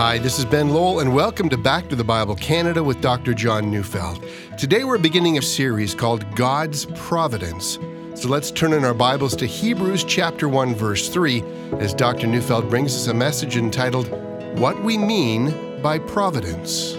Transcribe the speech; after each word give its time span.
Hi, 0.00 0.16
this 0.16 0.38
is 0.38 0.46
Ben 0.46 0.70
Lowell, 0.70 1.00
and 1.00 1.14
welcome 1.14 1.50
to 1.50 1.58
Back 1.58 1.90
to 1.90 1.94
the 1.94 2.02
Bible 2.02 2.34
Canada 2.34 2.82
with 2.82 3.02
Dr. 3.02 3.34
John 3.34 3.70
Neufeld. 3.70 4.24
Today 4.56 4.82
we're 4.82 4.96
beginning 4.96 5.36
a 5.36 5.42
series 5.42 5.94
called 5.94 6.24
God's 6.34 6.86
Providence. 6.94 7.78
So 8.14 8.30
let's 8.30 8.50
turn 8.50 8.72
in 8.72 8.82
our 8.82 8.94
Bibles 8.94 9.36
to 9.36 9.44
Hebrews 9.44 10.04
chapter 10.04 10.48
1, 10.48 10.74
verse 10.74 11.10
3, 11.10 11.42
as 11.80 11.92
Dr. 11.92 12.26
Neufeld 12.28 12.70
brings 12.70 12.94
us 12.94 13.08
a 13.08 13.14
message 13.14 13.58
entitled, 13.58 14.08
What 14.58 14.82
We 14.82 14.96
Mean 14.96 15.82
by 15.82 15.98
Providence. 15.98 16.94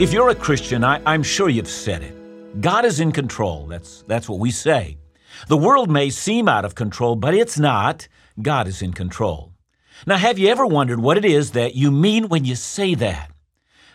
If 0.00 0.12
you're 0.12 0.28
a 0.28 0.36
Christian, 0.36 0.84
I, 0.84 1.14
am 1.14 1.24
sure 1.24 1.48
you've 1.48 1.66
said 1.66 2.04
it. 2.04 2.19
God 2.60 2.84
is 2.84 3.00
in 3.00 3.12
control. 3.12 3.66
That's, 3.66 4.04
that's 4.06 4.28
what 4.28 4.38
we 4.38 4.50
say. 4.50 4.98
The 5.48 5.56
world 5.56 5.90
may 5.90 6.10
seem 6.10 6.48
out 6.48 6.64
of 6.64 6.74
control, 6.74 7.16
but 7.16 7.34
it's 7.34 7.58
not. 7.58 8.08
God 8.40 8.68
is 8.68 8.82
in 8.82 8.92
control. 8.92 9.52
Now, 10.06 10.16
have 10.16 10.38
you 10.38 10.48
ever 10.48 10.66
wondered 10.66 11.00
what 11.00 11.16
it 11.16 11.24
is 11.24 11.52
that 11.52 11.74
you 11.74 11.90
mean 11.90 12.28
when 12.28 12.44
you 12.44 12.54
say 12.54 12.94
that? 12.96 13.30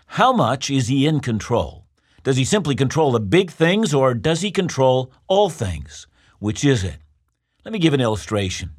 How 0.07 0.33
much 0.33 0.69
is 0.69 0.87
He 0.87 1.05
in 1.05 1.19
control? 1.19 1.85
Does 2.23 2.37
He 2.37 2.45
simply 2.45 2.75
control 2.75 3.11
the 3.11 3.19
big 3.19 3.51
things, 3.51 3.93
or 3.93 4.13
does 4.13 4.41
He 4.41 4.51
control 4.51 5.11
all 5.27 5.49
things? 5.49 6.07
Which 6.39 6.63
is 6.63 6.83
it? 6.83 6.97
Let 7.63 7.71
me 7.71 7.79
give 7.79 7.93
an 7.93 8.01
illustration. 8.01 8.71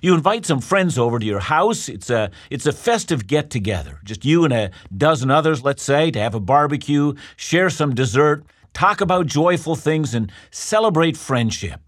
You 0.00 0.14
invite 0.14 0.46
some 0.46 0.60
friends 0.60 0.98
over 0.98 1.18
to 1.18 1.26
your 1.26 1.40
house. 1.40 1.88
It's 1.88 2.08
a 2.08 2.30
it's 2.48 2.66
a 2.66 2.72
festive 2.72 3.26
get 3.26 3.50
together. 3.50 4.00
Just 4.04 4.24
you 4.24 4.44
and 4.44 4.52
a 4.52 4.70
dozen 4.96 5.30
others, 5.30 5.62
let's 5.62 5.82
say, 5.82 6.10
to 6.10 6.18
have 6.18 6.34
a 6.34 6.40
barbecue, 6.40 7.12
share 7.36 7.68
some 7.68 7.94
dessert, 7.94 8.44
talk 8.72 9.00
about 9.00 9.26
joyful 9.26 9.76
things 9.76 10.14
and 10.14 10.30
celebrate 10.50 11.16
friendship. 11.16 11.80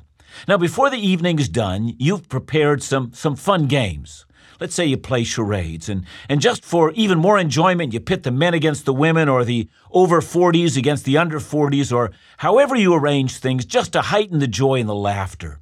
Now, 0.49 0.59
before 0.59 0.91
the 0.91 0.99
evening's 0.99 1.49
done, 1.49 1.95
you've 1.99 2.29
prepared 2.29 2.83
some 2.83 3.13
some 3.13 3.37
fun 3.37 3.67
games. 3.67 4.27
Let's 4.61 4.75
say 4.75 4.87
you 4.87 4.97
play 4.97 5.25
charades, 5.25 5.89
and, 5.89 6.07
and 6.29 6.41
just 6.41 6.65
for 6.65 6.93
even 6.93 7.19
more 7.19 7.39
enjoyment, 7.39 7.93
you 7.93 7.99
pit 7.99 8.23
the 8.23 8.31
men 8.31 8.55
against 8.55 8.85
the 8.85 8.95
women, 8.95 9.29
or 9.29 9.45
the 9.45 9.69
over 9.91 10.21
40s 10.21 10.77
against 10.77 11.05
the 11.05 11.19
under 11.19 11.41
40s, 11.41 11.93
or 11.93 12.13
however 12.39 12.77
you 12.77 12.95
arrange 12.95 13.37
things, 13.37 13.65
just 13.65 13.93
to 13.93 14.01
heighten 14.01 14.39
the 14.39 14.47
joy 14.47 14.79
and 14.79 14.89
the 14.89 14.95
laughter. 14.95 15.61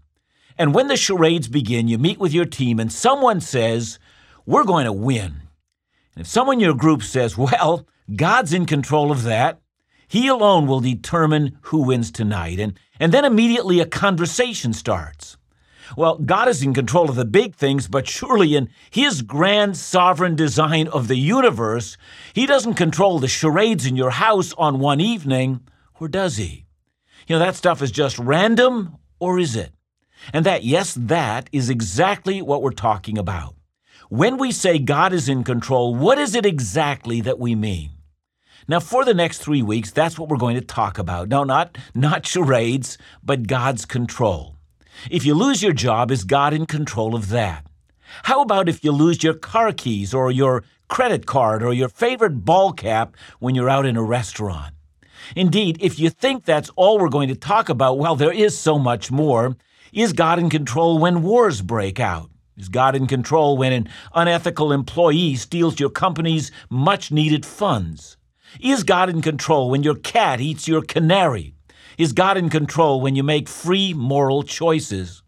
And 0.59 0.75
when 0.75 0.89
the 0.89 0.97
charades 0.97 1.49
begin, 1.49 1.89
you 1.89 1.97
meet 1.97 2.19
with 2.19 2.35
your 2.35 2.45
team 2.45 2.79
and 2.79 2.93
someone 2.93 3.41
says, 3.41 3.99
We're 4.45 4.65
going 4.65 4.85
to 4.85 4.93
win. 4.93 5.43
And 6.15 6.23
if 6.23 6.27
someone 6.27 6.57
in 6.57 6.61
your 6.61 6.75
group 6.75 7.03
says, 7.03 7.37
Well, 7.39 7.87
God's 8.15 8.53
in 8.53 8.67
control 8.67 9.11
of 9.11 9.23
that, 9.23 9.62
He 10.13 10.29
alone 10.29 10.67
will 10.67 10.81
determine 10.81 11.57
who 11.63 11.85
wins 11.85 12.11
tonight. 12.11 12.61
And, 12.61 12.79
and 13.01 13.13
then 13.13 13.25
immediately 13.25 13.81
a 13.81 13.87
conversation 13.87 14.75
starts. 14.75 15.39
Well, 15.97 16.19
God 16.19 16.49
is 16.49 16.63
in 16.63 16.75
control 16.75 17.09
of 17.09 17.17
the 17.17 17.25
big 17.25 17.55
things, 17.55 17.89
but 17.89 18.07
surely 18.07 18.55
in 18.55 18.69
His 18.91 19.23
grand 19.23 19.79
sovereign 19.79 20.37
design 20.37 20.87
of 20.89 21.09
the 21.09 21.17
universe, 21.17 21.97
He 22.35 22.45
doesn't 22.45 22.75
control 22.75 23.21
the 23.21 23.27
charades 23.27 23.87
in 23.87 23.97
your 23.97 24.11
house 24.11 24.53
on 24.59 24.81
one 24.81 25.01
evening, 25.01 25.61
or 25.99 26.09
does 26.09 26.37
He? 26.37 26.67
You 27.27 27.37
know, 27.37 27.39
that 27.39 27.57
stuff 27.57 27.81
is 27.81 27.91
just 27.91 28.19
random, 28.19 28.99
or 29.19 29.39
is 29.39 29.57
it? 29.57 29.73
And 30.31 30.45
that, 30.45 30.63
yes, 30.63 30.93
that 30.93 31.49
is 31.53 31.71
exactly 31.71 32.43
what 32.43 32.61
we're 32.61 32.73
talking 32.73 33.17
about. 33.17 33.55
When 34.11 34.37
we 34.37 34.53
say 34.53 34.79
God 34.79 35.15
is 35.15 35.31
in 35.31 35.43
control, 35.43 35.95
what 35.95 36.19
is 36.19 36.35
it 36.35 36.45
exactly 36.45 37.23
that 37.23 37.39
we 37.39 37.55
mean? 37.55 37.93
Now, 38.69 38.81
for 38.81 39.05
the 39.05 39.15
next 39.15 39.39
three 39.39 39.63
weeks, 39.63 39.91
that's 39.91 40.19
what 40.19 40.29
we're 40.29 40.37
going 40.37 40.55
to 40.55 40.65
talk 40.65 40.99
about. 40.99 41.29
No, 41.29 41.45
not, 41.45 41.77
not 41.95 42.27
charades, 42.27 42.97
but 43.23 43.47
God's 43.47 43.85
control. 43.85 44.57
If 45.11 45.25
you 45.25 45.35
lose 45.35 45.63
your 45.63 45.73
job, 45.73 46.11
is 46.11 46.25
God 46.25 46.53
in 46.53 46.67
control 46.67 47.15
of 47.15 47.29
that? 47.31 47.67
How 48.25 48.43
about 48.43 48.69
if 48.69 48.85
you 48.85 48.93
lose 48.93 49.23
your 49.23 49.35
car 49.35 49.73
keys 49.73 50.15
or 50.15 50.31
your 50.31 50.65
credit 50.89 51.27
card 51.27 51.63
or 51.63 51.73
your 51.73 51.89
favorite 51.89 52.45
ball 52.45 52.73
cap 52.73 53.17
when 53.39 53.55
you're 53.55 53.71
out 53.71 53.87
in 53.87 53.97
a 53.97 54.03
restaurant? 54.03 54.75
Indeed, 55.35 55.79
if 55.81 55.99
you 55.99 56.11
think 56.11 56.45
that's 56.45 56.71
all 56.77 56.99
we're 56.99 57.09
going 57.09 57.29
to 57.29 57.35
talk 57.35 57.69
about, 57.69 57.99
well, 57.99 58.17
there 58.17 58.33
is 58.33 58.57
so 58.59 58.79
much 58.79 59.11
more. 59.11 59.57
Is 59.93 60.13
God 60.13 60.39
in 60.39 60.51
control 60.51 60.99
when 60.99 61.23
wars 61.23 61.63
break 61.63 61.99
out? 61.99 62.31
Is 62.57 62.69
God 62.69 62.95
in 62.95 63.07
control 63.07 63.57
when 63.57 63.73
an 63.73 63.89
unethical 64.15 64.73
employee 64.73 65.37
steals 65.37 65.81
your 65.81 65.91
company's 65.91 66.53
much 66.69 67.11
needed 67.11 67.47
funds? 67.47 68.17
Is 68.61 68.85
God 68.85 69.09
in 69.09 69.23
control 69.23 69.71
when 69.71 69.83
your 69.83 69.95
cat 69.95 70.41
eats 70.41 70.69
your 70.69 70.83
canary? 70.83 71.55
Is 71.99 72.13
God 72.13 72.37
in 72.37 72.51
control 72.51 73.01
when 73.01 73.17
you 73.17 73.23
make 73.23 73.49
free 73.49 73.95
moral 73.95 74.43
choices? 74.43 75.23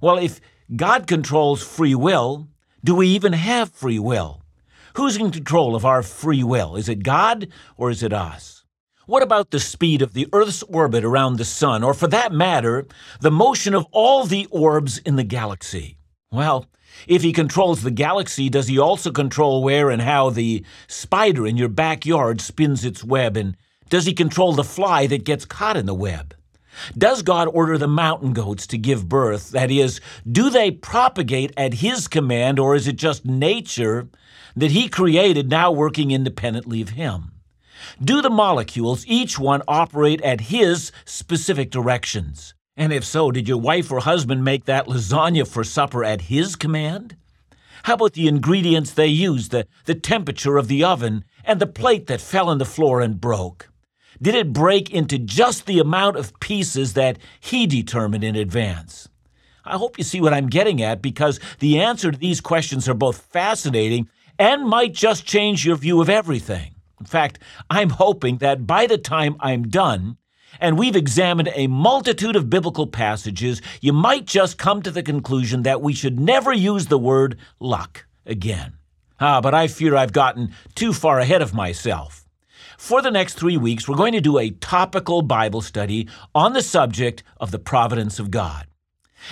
Well, 0.00 0.18
if 0.18 0.40
God 0.74 1.06
controls 1.06 1.62
free 1.62 1.94
will, 1.94 2.48
do 2.82 2.94
we 2.94 3.08
even 3.08 3.32
have 3.32 3.72
free 3.72 3.98
will? 3.98 4.42
Who's 4.94 5.16
in 5.16 5.30
control 5.30 5.76
of 5.76 5.84
our 5.84 6.02
free 6.02 6.42
will? 6.42 6.76
Is 6.76 6.88
it 6.88 7.02
God 7.02 7.48
or 7.76 7.90
is 7.90 8.02
it 8.02 8.12
us? 8.12 8.64
What 9.06 9.22
about 9.22 9.50
the 9.50 9.60
speed 9.60 10.02
of 10.02 10.14
the 10.14 10.26
Earth's 10.32 10.64
orbit 10.64 11.04
around 11.04 11.36
the 11.36 11.44
Sun, 11.44 11.84
or 11.84 11.94
for 11.94 12.08
that 12.08 12.32
matter, 12.32 12.86
the 13.20 13.30
motion 13.30 13.72
of 13.72 13.86
all 13.92 14.24
the 14.24 14.46
orbs 14.50 14.98
in 14.98 15.14
the 15.14 15.22
galaxy? 15.22 15.98
Well, 16.32 16.66
if 17.06 17.22
he 17.22 17.32
controls 17.32 17.82
the 17.82 17.90
galaxy, 17.90 18.48
does 18.48 18.68
he 18.68 18.78
also 18.78 19.10
control 19.10 19.62
where 19.62 19.90
and 19.90 20.02
how 20.02 20.30
the 20.30 20.64
spider 20.88 21.46
in 21.46 21.56
your 21.56 21.68
backyard 21.68 22.40
spins 22.40 22.84
its 22.84 23.04
web? 23.04 23.36
And 23.36 23.56
does 23.88 24.06
he 24.06 24.12
control 24.12 24.52
the 24.52 24.64
fly 24.64 25.06
that 25.06 25.24
gets 25.24 25.44
caught 25.44 25.76
in 25.76 25.86
the 25.86 25.94
web? 25.94 26.34
Does 26.96 27.22
God 27.22 27.48
order 27.48 27.78
the 27.78 27.88
mountain 27.88 28.32
goats 28.32 28.66
to 28.68 28.78
give 28.78 29.08
birth? 29.08 29.50
That 29.50 29.70
is, 29.70 30.00
do 30.30 30.50
they 30.50 30.70
propagate 30.70 31.52
at 31.56 31.74
his 31.74 32.06
command, 32.08 32.58
or 32.58 32.74
is 32.74 32.86
it 32.86 32.96
just 32.96 33.24
nature 33.24 34.08
that 34.54 34.72
he 34.72 34.88
created 34.88 35.48
now 35.48 35.72
working 35.72 36.10
independently 36.10 36.82
of 36.82 36.90
him? 36.90 37.32
Do 38.02 38.20
the 38.20 38.30
molecules, 38.30 39.04
each 39.06 39.38
one, 39.38 39.62
operate 39.68 40.20
at 40.22 40.42
his 40.42 40.92
specific 41.04 41.70
directions? 41.70 42.54
And 42.76 42.92
if 42.92 43.04
so, 43.04 43.30
did 43.30 43.48
your 43.48 43.60
wife 43.60 43.90
or 43.90 44.00
husband 44.00 44.44
make 44.44 44.66
that 44.66 44.86
lasagna 44.86 45.46
for 45.46 45.64
supper 45.64 46.04
at 46.04 46.22
his 46.22 46.56
command? 46.56 47.16
How 47.84 47.94
about 47.94 48.12
the 48.12 48.28
ingredients 48.28 48.92
they 48.92 49.06
used, 49.06 49.50
the, 49.50 49.66
the 49.86 49.94
temperature 49.94 50.58
of 50.58 50.68
the 50.68 50.84
oven, 50.84 51.24
and 51.44 51.60
the 51.60 51.66
plate 51.66 52.06
that 52.08 52.20
fell 52.20 52.48
on 52.48 52.58
the 52.58 52.64
floor 52.64 53.00
and 53.00 53.20
broke? 53.20 53.70
Did 54.20 54.34
it 54.34 54.52
break 54.52 54.90
into 54.90 55.18
just 55.18 55.66
the 55.66 55.78
amount 55.78 56.16
of 56.16 56.38
pieces 56.40 56.94
that 56.94 57.18
he 57.40 57.66
determined 57.66 58.24
in 58.24 58.36
advance? 58.36 59.08
I 59.64 59.76
hope 59.76 59.98
you 59.98 60.04
see 60.04 60.20
what 60.20 60.34
I'm 60.34 60.48
getting 60.48 60.82
at 60.82 61.02
because 61.02 61.40
the 61.58 61.80
answer 61.80 62.10
to 62.10 62.18
these 62.18 62.40
questions 62.40 62.88
are 62.88 62.94
both 62.94 63.22
fascinating 63.30 64.08
and 64.38 64.68
might 64.68 64.94
just 64.94 65.24
change 65.24 65.66
your 65.66 65.76
view 65.76 66.00
of 66.00 66.10
everything. 66.10 66.74
In 67.00 67.06
fact, 67.06 67.38
I'm 67.68 67.90
hoping 67.90 68.38
that 68.38 68.66
by 68.66 68.86
the 68.86 68.98
time 68.98 69.36
I'm 69.40 69.68
done, 69.68 70.18
and 70.60 70.78
we've 70.78 70.96
examined 70.96 71.50
a 71.54 71.66
multitude 71.66 72.36
of 72.36 72.50
biblical 72.50 72.86
passages, 72.86 73.62
you 73.80 73.92
might 73.92 74.26
just 74.26 74.58
come 74.58 74.82
to 74.82 74.90
the 74.90 75.02
conclusion 75.02 75.62
that 75.62 75.82
we 75.82 75.92
should 75.92 76.18
never 76.20 76.52
use 76.52 76.86
the 76.86 76.98
word 76.98 77.38
luck 77.60 78.06
again. 78.24 78.74
Ah, 79.18 79.40
but 79.40 79.54
I 79.54 79.66
fear 79.66 79.96
I've 79.96 80.12
gotten 80.12 80.52
too 80.74 80.92
far 80.92 81.18
ahead 81.18 81.42
of 81.42 81.54
myself. 81.54 82.26
For 82.76 83.00
the 83.00 83.10
next 83.10 83.34
three 83.34 83.56
weeks, 83.56 83.88
we're 83.88 83.96
going 83.96 84.12
to 84.12 84.20
do 84.20 84.38
a 84.38 84.50
topical 84.50 85.22
Bible 85.22 85.62
study 85.62 86.08
on 86.34 86.52
the 86.52 86.62
subject 86.62 87.22
of 87.38 87.50
the 87.50 87.58
providence 87.58 88.18
of 88.18 88.30
God. 88.30 88.66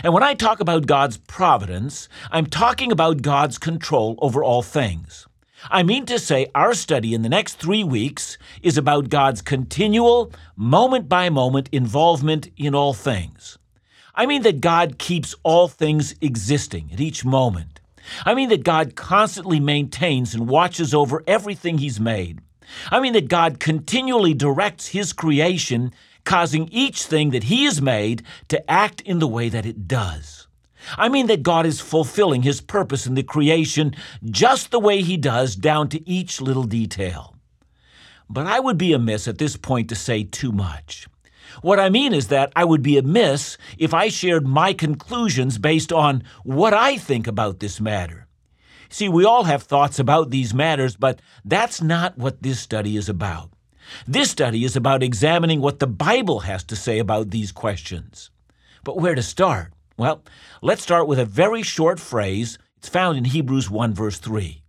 And 0.02 0.12
when 0.14 0.22
I 0.22 0.34
talk 0.34 0.60
about 0.60 0.86
God's 0.86 1.18
providence, 1.18 2.08
I'm 2.30 2.46
talking 2.46 2.90
about 2.90 3.22
God's 3.22 3.58
control 3.58 4.18
over 4.20 4.42
all 4.42 4.62
things. 4.62 5.26
I 5.70 5.82
mean 5.82 6.04
to 6.06 6.18
say, 6.18 6.50
our 6.54 6.74
study 6.74 7.14
in 7.14 7.22
the 7.22 7.28
next 7.28 7.54
three 7.54 7.84
weeks 7.84 8.36
is 8.62 8.76
about 8.76 9.08
God's 9.08 9.40
continual, 9.40 10.30
moment 10.56 11.08
by 11.08 11.30
moment 11.30 11.68
involvement 11.72 12.50
in 12.56 12.74
all 12.74 12.92
things. 12.92 13.58
I 14.14 14.26
mean 14.26 14.42
that 14.42 14.60
God 14.60 14.98
keeps 14.98 15.34
all 15.42 15.68
things 15.68 16.14
existing 16.20 16.90
at 16.92 17.00
each 17.00 17.24
moment. 17.24 17.80
I 18.26 18.34
mean 18.34 18.50
that 18.50 18.62
God 18.62 18.94
constantly 18.94 19.58
maintains 19.58 20.34
and 20.34 20.48
watches 20.48 20.92
over 20.92 21.24
everything 21.26 21.78
He's 21.78 21.98
made. 21.98 22.40
I 22.90 23.00
mean 23.00 23.14
that 23.14 23.28
God 23.28 23.58
continually 23.58 24.34
directs 24.34 24.88
His 24.88 25.12
creation, 25.12 25.92
causing 26.24 26.68
each 26.70 27.04
thing 27.04 27.30
that 27.30 27.44
He 27.44 27.64
has 27.64 27.80
made 27.80 28.22
to 28.48 28.70
act 28.70 29.00
in 29.00 29.18
the 29.18 29.28
way 29.28 29.48
that 29.48 29.66
it 29.66 29.88
does. 29.88 30.43
I 30.96 31.08
mean 31.08 31.26
that 31.26 31.42
God 31.42 31.66
is 31.66 31.80
fulfilling 31.80 32.42
His 32.42 32.60
purpose 32.60 33.06
in 33.06 33.14
the 33.14 33.22
creation 33.22 33.94
just 34.24 34.70
the 34.70 34.80
way 34.80 35.02
He 35.02 35.16
does, 35.16 35.56
down 35.56 35.88
to 35.90 36.08
each 36.08 36.40
little 36.40 36.64
detail. 36.64 37.34
But 38.28 38.46
I 38.46 38.60
would 38.60 38.78
be 38.78 38.92
amiss 38.92 39.28
at 39.28 39.38
this 39.38 39.56
point 39.56 39.88
to 39.90 39.94
say 39.94 40.24
too 40.24 40.52
much. 40.52 41.06
What 41.62 41.78
I 41.78 41.88
mean 41.88 42.14
is 42.14 42.28
that 42.28 42.52
I 42.56 42.64
would 42.64 42.82
be 42.82 42.98
amiss 42.98 43.56
if 43.78 43.94
I 43.94 44.08
shared 44.08 44.46
my 44.46 44.72
conclusions 44.72 45.58
based 45.58 45.92
on 45.92 46.24
what 46.42 46.74
I 46.74 46.96
think 46.96 47.26
about 47.26 47.60
this 47.60 47.80
matter. 47.80 48.26
See, 48.88 49.08
we 49.08 49.24
all 49.24 49.44
have 49.44 49.64
thoughts 49.64 49.98
about 49.98 50.30
these 50.30 50.54
matters, 50.54 50.96
but 50.96 51.20
that's 51.44 51.82
not 51.82 52.16
what 52.16 52.42
this 52.42 52.60
study 52.60 52.96
is 52.96 53.08
about. 53.08 53.50
This 54.06 54.30
study 54.30 54.64
is 54.64 54.76
about 54.76 55.02
examining 55.02 55.60
what 55.60 55.78
the 55.78 55.86
Bible 55.86 56.40
has 56.40 56.64
to 56.64 56.76
say 56.76 56.98
about 56.98 57.30
these 57.30 57.52
questions. 57.52 58.30
But 58.82 58.98
where 58.98 59.14
to 59.14 59.22
start? 59.22 59.73
Well, 59.96 60.24
let's 60.60 60.82
start 60.82 61.06
with 61.06 61.20
a 61.20 61.24
very 61.24 61.62
short 61.62 62.00
phrase. 62.00 62.58
It's 62.78 62.88
found 62.88 63.16
in 63.16 63.26
Hebrews 63.26 63.70
1, 63.70 63.94
verse 63.94 64.18
3. 64.18 64.64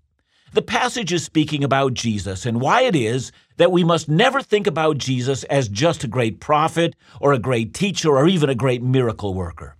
The 0.53 0.61
passage 0.61 1.11
is 1.11 1.23
speaking 1.23 1.63
about 1.63 1.95
Jesus 1.95 2.45
and 2.45 2.61
why 2.61 2.81
it 2.83 2.95
is 2.95 3.31
that 3.57 3.71
we 3.71 3.83
must 3.83 4.07
never 4.07 4.41
think 4.41 4.67
about 4.67 4.99
Jesus 4.99 5.43
as 5.45 5.67
just 5.67 6.03
a 6.03 6.07
great 6.07 6.39
prophet 6.39 6.95
or 7.19 7.33
a 7.33 7.39
great 7.39 7.73
teacher 7.73 8.15
or 8.15 8.27
even 8.27 8.49
a 8.49 8.55
great 8.55 8.83
miracle 8.83 9.33
worker. 9.33 9.75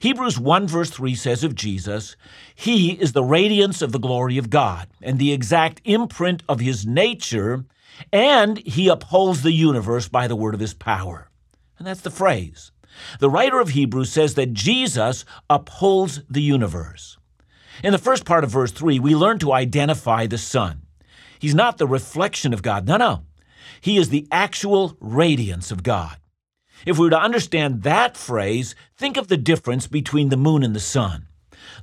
Hebrews 0.00 0.38
1 0.38 0.68
verse 0.68 0.90
3 0.90 1.14
says 1.14 1.42
of 1.44 1.54
Jesus, 1.54 2.14
He 2.54 2.92
is 2.92 3.12
the 3.12 3.24
radiance 3.24 3.80
of 3.80 3.92
the 3.92 3.98
glory 3.98 4.36
of 4.36 4.50
God 4.50 4.86
and 5.00 5.18
the 5.18 5.32
exact 5.32 5.80
imprint 5.84 6.42
of 6.46 6.60
His 6.60 6.86
nature, 6.86 7.64
and 8.12 8.58
He 8.58 8.86
upholds 8.88 9.42
the 9.42 9.52
universe 9.52 10.08
by 10.08 10.28
the 10.28 10.36
word 10.36 10.52
of 10.52 10.60
His 10.60 10.74
power. 10.74 11.30
And 11.78 11.86
that's 11.86 12.02
the 12.02 12.10
phrase. 12.10 12.70
The 13.18 13.30
writer 13.30 13.60
of 13.60 13.70
Hebrews 13.70 14.12
says 14.12 14.34
that 14.34 14.52
Jesus 14.52 15.24
upholds 15.48 16.22
the 16.28 16.42
universe. 16.42 17.18
In 17.82 17.92
the 17.92 17.98
first 17.98 18.24
part 18.24 18.44
of 18.44 18.50
verse 18.50 18.72
3, 18.72 18.98
we 18.98 19.14
learn 19.14 19.38
to 19.38 19.52
identify 19.52 20.26
the 20.26 20.38
Son. 20.38 20.82
He's 21.38 21.54
not 21.54 21.78
the 21.78 21.86
reflection 21.86 22.52
of 22.52 22.62
God. 22.62 22.86
No, 22.86 22.96
no. 22.96 23.22
He 23.80 23.96
is 23.96 24.10
the 24.10 24.26
actual 24.30 24.96
radiance 25.00 25.70
of 25.70 25.82
God. 25.82 26.18
If 26.84 26.98
we 26.98 27.06
were 27.06 27.10
to 27.10 27.20
understand 27.20 27.82
that 27.82 28.16
phrase, 28.16 28.74
think 28.96 29.16
of 29.16 29.28
the 29.28 29.36
difference 29.36 29.86
between 29.86 30.28
the 30.28 30.36
moon 30.36 30.62
and 30.62 30.74
the 30.74 30.80
sun. 30.80 31.26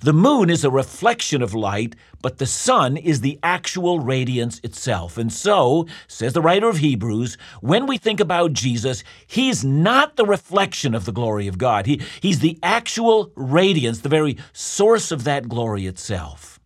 The 0.02 0.14
moon 0.14 0.50
is 0.50 0.64
a 0.64 0.70
reflection 0.70 1.42
of 1.42 1.54
light, 1.54 1.96
but 2.22 2.38
the 2.38 2.46
sun 2.46 2.98
is 2.98 3.22
the 3.22 3.40
actual 3.42 4.00
radiance 4.00 4.60
itself. 4.64 5.18
And 5.18 5.32
so, 5.32 5.88
says 6.08 6.34
the 6.34 6.42
writer 6.42 6.70
of 6.70 6.78
Hebrews, 6.78 7.38
when 7.62 7.88
we 7.88 7.98
think 7.98 8.20
about 8.20 8.54
Jesus, 8.54 9.04
he's 9.26 9.64
not 9.64 10.16
the 10.16 10.26
reflection 10.26 10.94
of 10.94 11.06
the 11.06 11.12
glory 11.12 11.48
of 11.48 11.58
God. 11.58 11.86
He, 11.86 12.02
he's 12.22 12.40
the 12.40 12.60
actual 12.62 13.32
radiance, 13.36 14.02
the 14.02 14.10
very 14.10 14.38
source 14.54 15.12
of 15.12 15.24
that 15.24 15.50
glory 15.50 15.86
itself. 15.86 16.60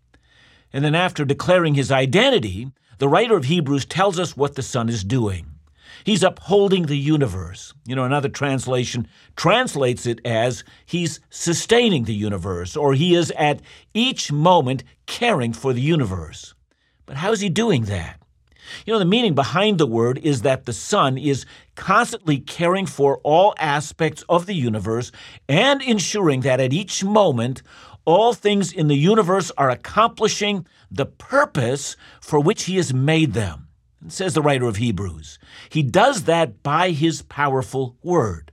And 0.73 0.83
then, 0.83 0.95
after 0.95 1.25
declaring 1.25 1.75
his 1.75 1.91
identity, 1.91 2.71
the 2.97 3.09
writer 3.09 3.35
of 3.35 3.45
Hebrews 3.45 3.85
tells 3.85 4.19
us 4.19 4.37
what 4.37 4.55
the 4.55 4.61
Son 4.61 4.87
is 4.89 5.03
doing. 5.03 5.50
He's 6.03 6.23
upholding 6.23 6.85
the 6.85 6.97
universe. 6.97 7.73
You 7.85 7.95
know, 7.95 8.03
another 8.03 8.29
translation 8.29 9.07
translates 9.35 10.05
it 10.05 10.19
as 10.25 10.63
he's 10.85 11.19
sustaining 11.29 12.05
the 12.05 12.13
universe, 12.13 12.75
or 12.75 12.93
he 12.93 13.15
is 13.15 13.31
at 13.31 13.61
each 13.93 14.31
moment 14.31 14.83
caring 15.05 15.53
for 15.53 15.73
the 15.73 15.81
universe. 15.81 16.53
But 17.05 17.17
how 17.17 17.31
is 17.31 17.41
he 17.41 17.49
doing 17.49 17.83
that? 17.85 18.19
You 18.85 18.93
know, 18.93 18.99
the 18.99 19.05
meaning 19.05 19.35
behind 19.35 19.77
the 19.77 19.87
word 19.87 20.17
is 20.19 20.43
that 20.43 20.65
the 20.65 20.73
Son 20.73 21.17
is 21.17 21.45
constantly 21.75 22.39
caring 22.39 22.85
for 22.85 23.17
all 23.23 23.53
aspects 23.57 24.23
of 24.29 24.45
the 24.45 24.53
universe 24.53 25.11
and 25.49 25.81
ensuring 25.81 26.41
that 26.41 26.59
at 26.59 26.71
each 26.71 27.03
moment, 27.03 27.63
all 28.05 28.33
things 28.33 28.71
in 28.71 28.87
the 28.87 28.95
universe 28.95 29.51
are 29.57 29.69
accomplishing 29.69 30.65
the 30.89 31.05
purpose 31.05 31.95
for 32.21 32.39
which 32.39 32.63
He 32.63 32.77
has 32.77 32.93
made 32.93 33.33
them 33.33 33.67
says 34.07 34.33
the 34.33 34.41
writer 34.41 34.65
of 34.65 34.77
Hebrews. 34.77 35.39
He 35.69 35.83
does 35.83 36.23
that 36.23 36.63
by 36.63 36.91
his 36.91 37.21
powerful 37.21 37.97
word. 38.03 38.51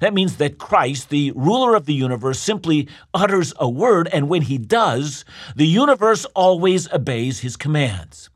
That 0.00 0.14
means 0.14 0.36
that 0.36 0.58
Christ, 0.58 1.08
the 1.08 1.32
ruler 1.34 1.74
of 1.74 1.86
the 1.86 1.94
universe, 1.94 2.38
simply 2.38 2.88
utters 3.12 3.52
a 3.58 3.68
word, 3.68 4.08
and 4.12 4.28
when 4.28 4.42
he 4.42 4.58
does, 4.58 5.24
the 5.56 5.66
universe 5.66 6.24
always 6.26 6.90
obeys 6.92 7.40
his 7.40 7.56
commands. 7.56 8.30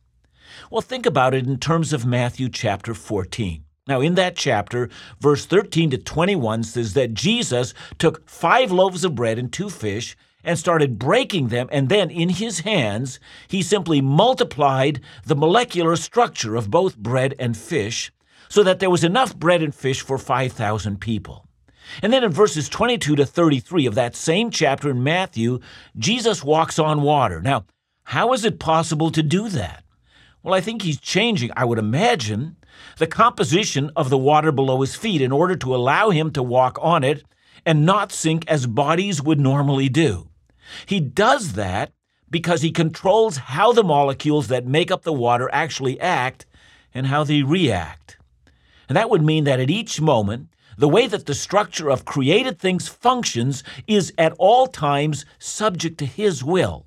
Well, 0.70 0.80
think 0.80 1.06
about 1.06 1.34
it 1.34 1.46
in 1.46 1.58
terms 1.58 1.92
of 1.92 2.06
Matthew 2.06 2.48
chapter 2.48 2.94
14. 2.94 3.64
Now, 3.86 4.00
in 4.00 4.14
that 4.14 4.34
chapter, 4.34 4.88
verse 5.20 5.44
13 5.44 5.90
to 5.90 5.98
21 5.98 6.64
says 6.64 6.94
that 6.94 7.12
Jesus 7.12 7.74
took 7.98 8.28
five 8.28 8.72
loaves 8.72 9.04
of 9.04 9.14
bread 9.14 9.38
and 9.38 9.52
two 9.52 9.68
fish 9.68 10.16
and 10.44 10.58
started 10.58 10.98
breaking 10.98 11.48
them, 11.48 11.68
and 11.72 11.88
then 11.88 12.10
in 12.10 12.28
his 12.28 12.60
hands, 12.60 13.18
he 13.48 13.62
simply 13.62 14.00
multiplied 14.00 15.00
the 15.24 15.36
molecular 15.36 15.96
structure 15.96 16.56
of 16.56 16.70
both 16.70 16.96
bread 16.96 17.34
and 17.38 17.56
fish 17.56 18.12
so 18.48 18.62
that 18.62 18.78
there 18.78 18.90
was 18.90 19.04
enough 19.04 19.34
bread 19.36 19.62
and 19.62 19.74
fish 19.74 20.00
for 20.00 20.18
5,000 20.18 21.00
people. 21.00 21.46
And 22.02 22.12
then 22.12 22.24
in 22.24 22.30
verses 22.30 22.68
22 22.68 23.16
to 23.16 23.26
33 23.26 23.86
of 23.86 23.94
that 23.94 24.16
same 24.16 24.50
chapter 24.50 24.90
in 24.90 25.02
Matthew, 25.02 25.60
Jesus 25.96 26.44
walks 26.44 26.78
on 26.78 27.02
water. 27.02 27.40
Now, 27.40 27.64
how 28.04 28.32
is 28.32 28.44
it 28.44 28.58
possible 28.58 29.10
to 29.10 29.22
do 29.22 29.48
that? 29.48 29.84
Well, 30.42 30.54
I 30.54 30.60
think 30.60 30.82
he's 30.82 31.00
changing, 31.00 31.50
I 31.56 31.64
would 31.64 31.78
imagine, 31.78 32.56
the 32.98 33.06
composition 33.06 33.90
of 33.96 34.10
the 34.10 34.18
water 34.18 34.52
below 34.52 34.80
his 34.82 34.94
feet 34.94 35.22
in 35.22 35.32
order 35.32 35.56
to 35.56 35.74
allow 35.74 36.10
him 36.10 36.30
to 36.32 36.42
walk 36.42 36.78
on 36.82 37.02
it 37.02 37.24
and 37.64 37.86
not 37.86 38.12
sink 38.12 38.44
as 38.46 38.66
bodies 38.66 39.22
would 39.22 39.40
normally 39.40 39.88
do. 39.88 40.28
He 40.86 41.00
does 41.00 41.52
that 41.54 41.92
because 42.30 42.62
he 42.62 42.70
controls 42.70 43.36
how 43.36 43.72
the 43.72 43.84
molecules 43.84 44.48
that 44.48 44.66
make 44.66 44.90
up 44.90 45.02
the 45.02 45.12
water 45.12 45.48
actually 45.52 46.00
act 46.00 46.46
and 46.92 47.06
how 47.06 47.24
they 47.24 47.42
react. 47.42 48.18
And 48.88 48.96
that 48.96 49.10
would 49.10 49.22
mean 49.22 49.44
that 49.44 49.60
at 49.60 49.70
each 49.70 50.00
moment, 50.00 50.48
the 50.76 50.88
way 50.88 51.06
that 51.06 51.26
the 51.26 51.34
structure 51.34 51.88
of 51.88 52.04
created 52.04 52.58
things 52.58 52.88
functions 52.88 53.62
is 53.86 54.12
at 54.18 54.34
all 54.38 54.66
times 54.66 55.24
subject 55.38 55.98
to 55.98 56.06
his 56.06 56.42
will. 56.42 56.86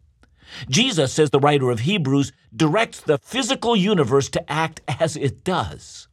Jesus, 0.69 1.13
says 1.13 1.29
the 1.29 1.39
writer 1.39 1.69
of 1.69 1.81
Hebrews, 1.81 2.31
directs 2.55 3.01
the 3.01 3.17
physical 3.17 3.75
universe 3.75 4.29
to 4.29 4.51
act 4.51 4.81
as 4.87 5.15
it 5.15 5.43
does. 5.43 6.07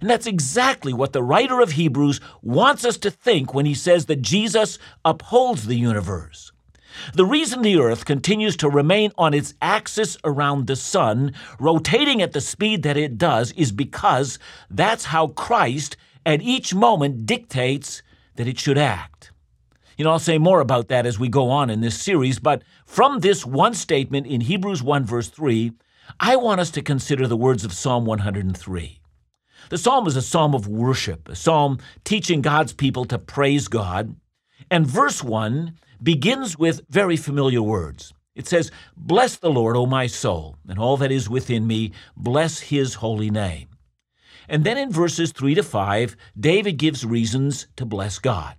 And 0.00 0.10
that's 0.10 0.26
exactly 0.26 0.92
what 0.92 1.12
the 1.12 1.22
writer 1.22 1.60
of 1.60 1.72
Hebrews 1.72 2.20
wants 2.42 2.84
us 2.84 2.96
to 2.98 3.10
think 3.10 3.54
when 3.54 3.66
he 3.66 3.74
says 3.74 4.06
that 4.06 4.22
Jesus 4.22 4.78
upholds 5.04 5.66
the 5.66 5.76
universe. 5.76 6.52
The 7.14 7.24
reason 7.24 7.62
the 7.62 7.78
Earth 7.78 8.04
continues 8.04 8.56
to 8.58 8.68
remain 8.68 9.12
on 9.18 9.34
its 9.34 9.54
axis 9.60 10.16
around 10.24 10.66
the 10.66 10.76
Sun, 10.76 11.34
rotating 11.58 12.22
at 12.22 12.32
the 12.32 12.40
speed 12.40 12.82
that 12.82 12.96
it 12.96 13.18
does, 13.18 13.52
is 13.52 13.72
because 13.72 14.38
that's 14.70 15.06
how 15.06 15.28
Christ 15.28 15.96
at 16.26 16.42
each 16.42 16.74
moment 16.74 17.26
dictates 17.26 18.02
that 18.36 18.48
it 18.48 18.58
should 18.58 18.78
act. 18.78 19.32
You 19.96 20.04
know, 20.04 20.10
I'll 20.10 20.18
say 20.18 20.38
more 20.38 20.60
about 20.60 20.88
that 20.88 21.06
as 21.06 21.18
we 21.18 21.28
go 21.28 21.50
on 21.50 21.70
in 21.70 21.80
this 21.80 22.00
series, 22.00 22.38
but 22.38 22.62
from 22.84 23.20
this 23.20 23.46
one 23.46 23.74
statement 23.74 24.26
in 24.26 24.40
Hebrews 24.40 24.82
1, 24.82 25.04
verse 25.04 25.28
3, 25.28 25.72
I 26.18 26.36
want 26.36 26.60
us 26.60 26.70
to 26.72 26.82
consider 26.82 27.26
the 27.26 27.36
words 27.36 27.64
of 27.64 27.72
Psalm 27.72 28.04
103. 28.04 29.00
The 29.70 29.78
psalm 29.78 30.06
is 30.06 30.16
a 30.16 30.22
psalm 30.22 30.54
of 30.54 30.68
worship, 30.68 31.28
a 31.28 31.36
psalm 31.36 31.78
teaching 32.04 32.42
God's 32.42 32.72
people 32.72 33.04
to 33.06 33.18
praise 33.18 33.68
God. 33.68 34.14
And 34.70 34.86
verse 34.86 35.22
1 35.22 35.78
begins 36.04 36.58
with 36.58 36.82
very 36.88 37.16
familiar 37.16 37.62
words. 37.62 38.12
It 38.34 38.46
says, 38.46 38.70
Bless 38.96 39.36
the 39.36 39.50
Lord, 39.50 39.76
O 39.76 39.86
my 39.86 40.06
soul, 40.06 40.56
and 40.68 40.78
all 40.78 40.96
that 40.98 41.10
is 41.10 41.30
within 41.30 41.66
me, 41.66 41.92
bless 42.16 42.60
his 42.60 42.94
holy 42.94 43.30
name. 43.30 43.68
And 44.48 44.64
then 44.64 44.76
in 44.76 44.92
verses 44.92 45.32
3 45.32 45.54
to 45.54 45.62
5, 45.62 46.16
David 46.38 46.76
gives 46.76 47.06
reasons 47.06 47.68
to 47.76 47.86
bless 47.86 48.18
God. 48.18 48.56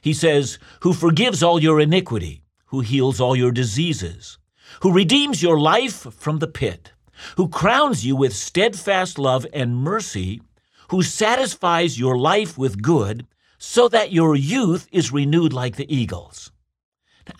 He 0.00 0.14
says, 0.14 0.58
Who 0.80 0.94
forgives 0.94 1.42
all 1.42 1.60
your 1.60 1.78
iniquity, 1.78 2.42
who 2.66 2.80
heals 2.80 3.20
all 3.20 3.36
your 3.36 3.52
diseases, 3.52 4.38
who 4.80 4.92
redeems 4.92 5.42
your 5.42 5.60
life 5.60 6.06
from 6.14 6.38
the 6.38 6.46
pit, 6.46 6.92
who 7.36 7.48
crowns 7.48 8.06
you 8.06 8.16
with 8.16 8.34
steadfast 8.34 9.18
love 9.18 9.46
and 9.52 9.76
mercy, 9.76 10.40
who 10.90 11.02
satisfies 11.02 11.98
your 11.98 12.16
life 12.16 12.56
with 12.56 12.80
good, 12.80 13.26
so 13.58 13.88
that 13.88 14.12
your 14.12 14.36
youth 14.36 14.88
is 14.92 15.12
renewed 15.12 15.52
like 15.52 15.76
the 15.76 15.94
eagles. 15.94 16.50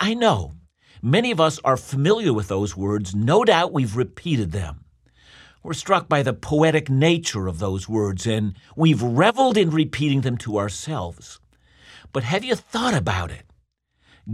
I 0.00 0.14
know 0.14 0.54
many 1.02 1.30
of 1.30 1.40
us 1.40 1.58
are 1.64 1.76
familiar 1.76 2.32
with 2.32 2.48
those 2.48 2.76
words. 2.76 3.14
No 3.14 3.44
doubt 3.44 3.72
we've 3.72 3.96
repeated 3.96 4.52
them. 4.52 4.84
We're 5.62 5.74
struck 5.74 6.08
by 6.08 6.22
the 6.22 6.32
poetic 6.32 6.88
nature 6.88 7.46
of 7.46 7.58
those 7.58 7.88
words, 7.88 8.26
and 8.26 8.54
we've 8.76 9.02
reveled 9.02 9.56
in 9.56 9.70
repeating 9.70 10.20
them 10.20 10.38
to 10.38 10.58
ourselves. 10.58 11.40
But 12.12 12.22
have 12.22 12.44
you 12.44 12.54
thought 12.54 12.94
about 12.94 13.30
it? 13.30 13.44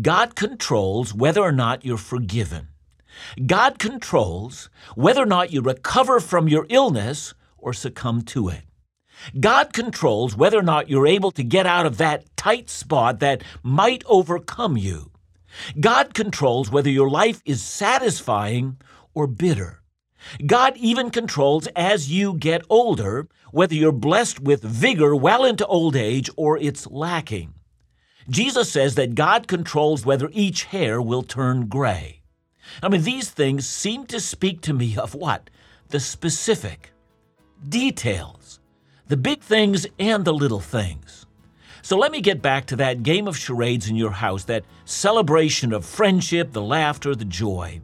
God 0.00 0.34
controls 0.34 1.14
whether 1.14 1.40
or 1.40 1.52
not 1.52 1.84
you're 1.84 1.96
forgiven. 1.96 2.68
God 3.46 3.78
controls 3.78 4.68
whether 4.94 5.22
or 5.22 5.26
not 5.26 5.52
you 5.52 5.60
recover 5.60 6.20
from 6.20 6.48
your 6.48 6.66
illness 6.68 7.34
or 7.56 7.72
succumb 7.72 8.22
to 8.22 8.48
it. 8.48 8.62
God 9.38 9.72
controls 9.72 10.36
whether 10.36 10.58
or 10.58 10.62
not 10.62 10.90
you're 10.90 11.06
able 11.06 11.30
to 11.32 11.44
get 11.44 11.66
out 11.66 11.86
of 11.86 11.98
that 11.98 12.36
tight 12.36 12.68
spot 12.68 13.20
that 13.20 13.42
might 13.62 14.02
overcome 14.06 14.76
you. 14.76 15.10
God 15.80 16.14
controls 16.14 16.70
whether 16.70 16.90
your 16.90 17.10
life 17.10 17.42
is 17.44 17.62
satisfying 17.62 18.78
or 19.14 19.26
bitter. 19.26 19.82
God 20.46 20.76
even 20.76 21.10
controls 21.10 21.66
as 21.76 22.10
you 22.10 22.34
get 22.34 22.62
older 22.70 23.28
whether 23.52 23.74
you're 23.74 23.92
blessed 23.92 24.40
with 24.40 24.62
vigor 24.62 25.14
well 25.14 25.44
into 25.44 25.66
old 25.66 25.96
age 25.96 26.30
or 26.36 26.58
it's 26.58 26.86
lacking. 26.88 27.54
Jesus 28.28 28.72
says 28.72 28.94
that 28.96 29.14
God 29.14 29.46
controls 29.48 30.06
whether 30.06 30.30
each 30.32 30.64
hair 30.64 31.00
will 31.00 31.22
turn 31.22 31.68
gray. 31.68 32.22
I 32.82 32.88
mean, 32.88 33.02
these 33.02 33.30
things 33.30 33.66
seem 33.68 34.06
to 34.06 34.18
speak 34.20 34.62
to 34.62 34.72
me 34.72 34.96
of 34.96 35.14
what? 35.14 35.50
The 35.90 36.00
specific 36.00 36.92
details. 37.68 38.60
the 39.08 39.16
big 39.16 39.42
things 39.42 39.86
and 39.98 40.24
the 40.24 40.32
little 40.34 40.60
things. 40.60 41.23
So 41.84 41.98
let 41.98 42.12
me 42.12 42.22
get 42.22 42.40
back 42.40 42.64
to 42.68 42.76
that 42.76 43.02
game 43.02 43.28
of 43.28 43.36
charades 43.36 43.90
in 43.90 43.94
your 43.94 44.12
house, 44.12 44.44
that 44.44 44.64
celebration 44.86 45.70
of 45.70 45.84
friendship, 45.84 46.50
the 46.52 46.62
laughter, 46.62 47.14
the 47.14 47.26
joy. 47.26 47.82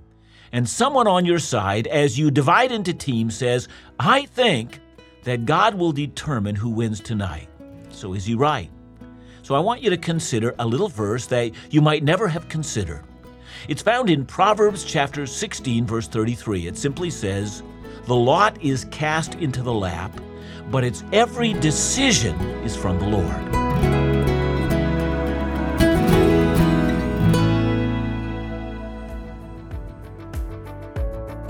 And 0.53 0.67
someone 0.67 1.07
on 1.07 1.27
your 1.27 1.39
side, 1.39 1.87
as 1.87 2.19
you 2.19 2.31
divide 2.31 2.73
into 2.73 2.95
teams, 2.95 3.37
says, 3.37 3.69
I 3.99 4.25
think 4.25 4.81
that 5.25 5.45
God 5.45 5.75
will 5.75 5.93
determine 5.93 6.55
who 6.55 6.71
wins 6.71 7.01
tonight. 7.01 7.51
So 7.91 8.15
is 8.15 8.25
he 8.25 8.35
right? 8.35 8.71
So 9.43 9.55
I 9.55 9.61
want 9.61 9.83
you 9.83 9.91
to 9.91 9.99
consider 9.99 10.55
a 10.59 10.67
little 10.67 10.89
verse 10.89 11.27
that 11.27 11.53
you 11.69 11.83
might 11.83 12.03
never 12.03 12.27
have 12.27 12.49
considered. 12.49 13.05
It's 13.69 13.83
found 13.83 14.09
in 14.09 14.25
Proverbs 14.25 14.83
chapter 14.83 15.27
16, 15.27 15.85
verse 15.85 16.09
33. 16.09 16.69
It 16.69 16.79
simply 16.79 17.11
says, 17.11 17.63
The 18.07 18.17
lot 18.17 18.63
is 18.63 18.87
cast 18.87 19.35
into 19.35 19.61
the 19.61 19.75
lap, 19.75 20.19
but 20.71 20.85
its 20.85 21.05
every 21.13 21.53
decision 21.53 22.41
is 22.65 22.75
from 22.75 22.99
the 22.99 23.07
Lord. 23.07 23.70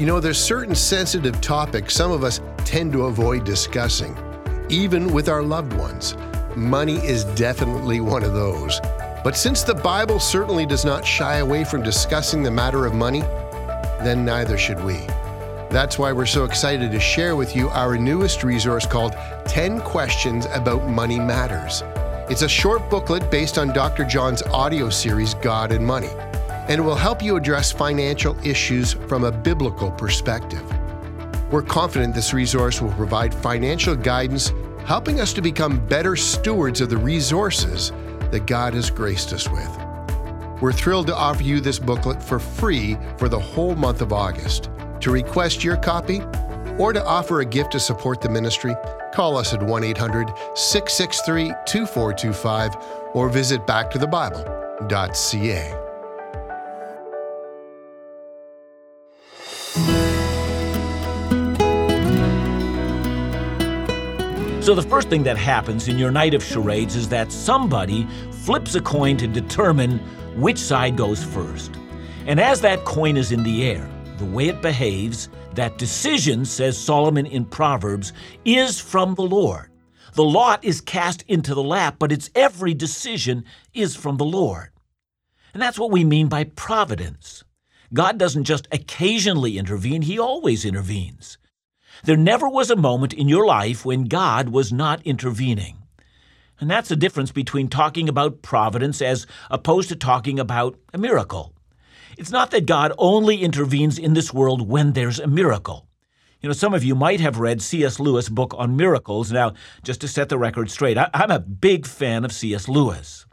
You 0.00 0.07
know, 0.07 0.19
there's 0.19 0.42
certain 0.42 0.75
sensitive 0.75 1.42
topics 1.42 1.92
some 1.92 2.11
of 2.11 2.25
us 2.25 2.40
tend 2.64 2.90
to 2.95 3.04
avoid 3.04 3.45
discussing, 3.45 4.16
even 4.71 5.12
with 5.12 5.28
our 5.28 5.42
loved 5.42 5.75
ones. 5.75 6.16
Money 6.57 6.97
is 7.07 7.25
definitely 7.37 8.00
one 8.00 8.25
of 8.25 8.33
those. 8.33 8.80
But 9.23 9.37
since 9.37 9.62
the 9.62 9.75
Bible 9.75 10.19
certainly 10.19 10.64
does 10.64 10.87
not 10.87 11.07
shy 11.07 11.37
away 11.40 11.64
from 11.64 11.83
discussing 11.83 12.42
the 12.42 12.50
matter 12.50 12.87
of 12.87 12.95
money, 12.95 13.21
then 14.00 14.25
neither 14.25 14.57
should 14.57 14.83
we. 14.83 14.95
That's 15.69 15.99
why 15.99 16.12
we're 16.12 16.25
so 16.25 16.45
excited 16.45 16.90
to 16.92 16.99
share 16.99 17.37
with 17.37 17.54
you 17.54 17.69
our 17.69 17.99
newest 17.99 18.42
resource 18.42 18.87
called 18.87 19.12
10 19.49 19.83
Questions 19.83 20.47
About 20.54 20.88
Money 20.88 21.19
Matters. 21.19 21.83
It's 22.30 22.40
a 22.40 22.49
short 22.49 22.88
booklet 22.88 23.30
based 23.30 23.59
on 23.59 23.75
Dr. 23.75 24.07
John's 24.07 24.40
audio 24.45 24.88
series, 24.88 25.35
God 25.35 25.73
and 25.73 25.87
Money 25.87 26.09
and 26.71 26.79
it 26.79 26.83
will 26.83 26.95
help 26.95 27.21
you 27.21 27.37
address 27.37 27.71
financial 27.73 28.39
issues 28.47 28.93
from 28.93 29.25
a 29.25 29.33
biblical 29.33 29.91
perspective. 29.91 30.62
We're 31.50 31.62
confident 31.62 32.15
this 32.15 32.33
resource 32.33 32.81
will 32.81 32.93
provide 32.93 33.35
financial 33.35 33.97
guidance, 33.97 34.53
helping 34.85 35.21
us 35.21 35.33
to 35.33 35.43
become 35.43 35.85
better 35.89 36.15
stewards 36.15 36.81
of 36.81 36.89
the 36.89 36.97
resources 36.97 37.91
that 38.31 38.47
God 38.47 38.75
has 38.75 38.89
graced 38.89 39.33
us 39.33 39.49
with. 39.49 39.69
We're 40.62 40.73
thrilled 40.73 41.09
to 41.09 41.17
offer 41.17 41.43
you 41.43 41.61
this 41.61 41.81
booklet 41.81 42.23
for 42.23 42.39
free 42.39 42.97
for 43.17 43.29
the 43.29 43.41
whole 43.41 43.75
month 43.75 44.00
of 44.00 44.12
August. 44.12 44.71
To 45.00 45.11
request 45.11 45.65
your 45.65 45.77
copy 45.77 46.23
or 46.79 46.93
to 46.93 47.05
offer 47.05 47.41
a 47.41 47.45
gift 47.45 47.73
to 47.73 47.81
support 47.81 48.21
the 48.21 48.29
ministry, 48.29 48.77
call 49.12 49.37
us 49.37 49.53
at 49.53 49.61
1 49.61 49.83
800 49.83 50.29
663 50.55 51.49
2425 51.67 52.77
or 53.15 53.29
visit 53.29 53.67
backtothebible.ca. 53.67 55.79
So, 64.71 64.77
the 64.77 64.83
first 64.83 65.09
thing 65.09 65.25
that 65.25 65.37
happens 65.37 65.89
in 65.89 65.99
your 65.99 66.12
night 66.12 66.33
of 66.33 66.45
charades 66.45 66.95
is 66.95 67.09
that 67.09 67.33
somebody 67.33 68.07
flips 68.45 68.77
a 68.77 68.81
coin 68.81 69.17
to 69.17 69.27
determine 69.27 69.99
which 70.37 70.59
side 70.59 70.97
goes 70.97 71.25
first. 71.25 71.73
And 72.25 72.39
as 72.39 72.61
that 72.61 72.85
coin 72.85 73.17
is 73.17 73.33
in 73.33 73.43
the 73.43 73.65
air, 73.65 73.91
the 74.19 74.27
way 74.27 74.47
it 74.47 74.62
behaves, 74.62 75.29
that 75.57 75.77
decision, 75.77 76.45
says 76.45 76.79
Solomon 76.79 77.27
in 77.27 77.47
Proverbs, 77.47 78.12
is 78.45 78.79
from 78.79 79.17
the 79.17 79.25
Lord. 79.25 79.73
The 80.12 80.23
lot 80.23 80.65
is 80.65 80.81
cast 80.81 81.25
into 81.27 81.53
the 81.53 81.65
lap, 81.65 81.97
but 81.99 82.12
its 82.12 82.31
every 82.37 82.73
decision 82.73 83.47
is 83.75 83.97
from 83.97 84.19
the 84.19 84.25
Lord. 84.25 84.69
And 85.53 85.61
that's 85.61 85.81
what 85.81 85.91
we 85.91 86.05
mean 86.05 86.29
by 86.29 86.45
providence. 86.45 87.43
God 87.93 88.19
doesn't 88.19 88.45
just 88.45 88.69
occasionally 88.71 89.59
intervene, 89.59 90.03
He 90.03 90.17
always 90.17 90.65
intervenes. 90.65 91.39
There 92.04 92.16
never 92.16 92.49
was 92.49 92.71
a 92.71 92.76
moment 92.76 93.12
in 93.12 93.28
your 93.28 93.47
life 93.47 93.85
when 93.85 94.04
God 94.04 94.49
was 94.49 94.73
not 94.73 95.02
intervening. 95.02 95.78
And 96.59 96.71
that's 96.71 96.88
the 96.88 96.97
difference 96.97 97.33
between 97.33 97.69
talking 97.69 98.09
about 98.09 98.42
providence 98.42 99.00
as 99.00 99.26
opposed 99.50 99.88
to 99.88 99.97
talking 99.97 100.38
about 100.38 100.78
a 100.92 100.99
miracle. 100.99 101.54
It's 102.19 102.30
not 102.30 102.50
that 102.50 102.66
God 102.66 102.92
only 102.99 103.42
intervenes 103.42 103.99
in 103.99 104.12
this 104.12 104.33
world 104.33 104.69
when 104.69 104.92
there's 104.92 105.19
a 105.19 105.26
miracle. 105.26 105.87
You 106.40 106.49
know, 106.49 106.54
some 106.54 106.75
of 106.75 106.85
you 106.85 106.95
might 106.95 107.21
have 107.21 107.38
read 107.38 107.61
C.S. 107.61 108.00
Lewis' 108.00 108.28
book 108.28 108.54
on 108.57 108.76
miracles. 108.76 109.30
Now, 109.30 109.52
just 109.83 110.00
to 110.02 110.09
set 110.09 110.28
the 110.28 110.38
record 110.38 110.71
straight, 110.71 110.97
I, 110.97 111.11
am 111.14 111.30
a 111.30 111.38
big 111.38 111.87
fan 111.87 112.25
of 112.25 112.33
C.S. 112.33 112.69
Lewis. 112.69 113.26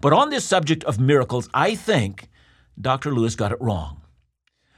But 0.00 0.12
on 0.12 0.30
this 0.30 0.44
subject 0.44 0.84
of 0.84 0.98
miracles, 0.98 1.48
I 1.54 1.74
think 1.74 2.28
Dr. 2.80 3.12
Lewis 3.12 3.36
got 3.36 3.52
it 3.52 3.60
wrong. 3.60 4.02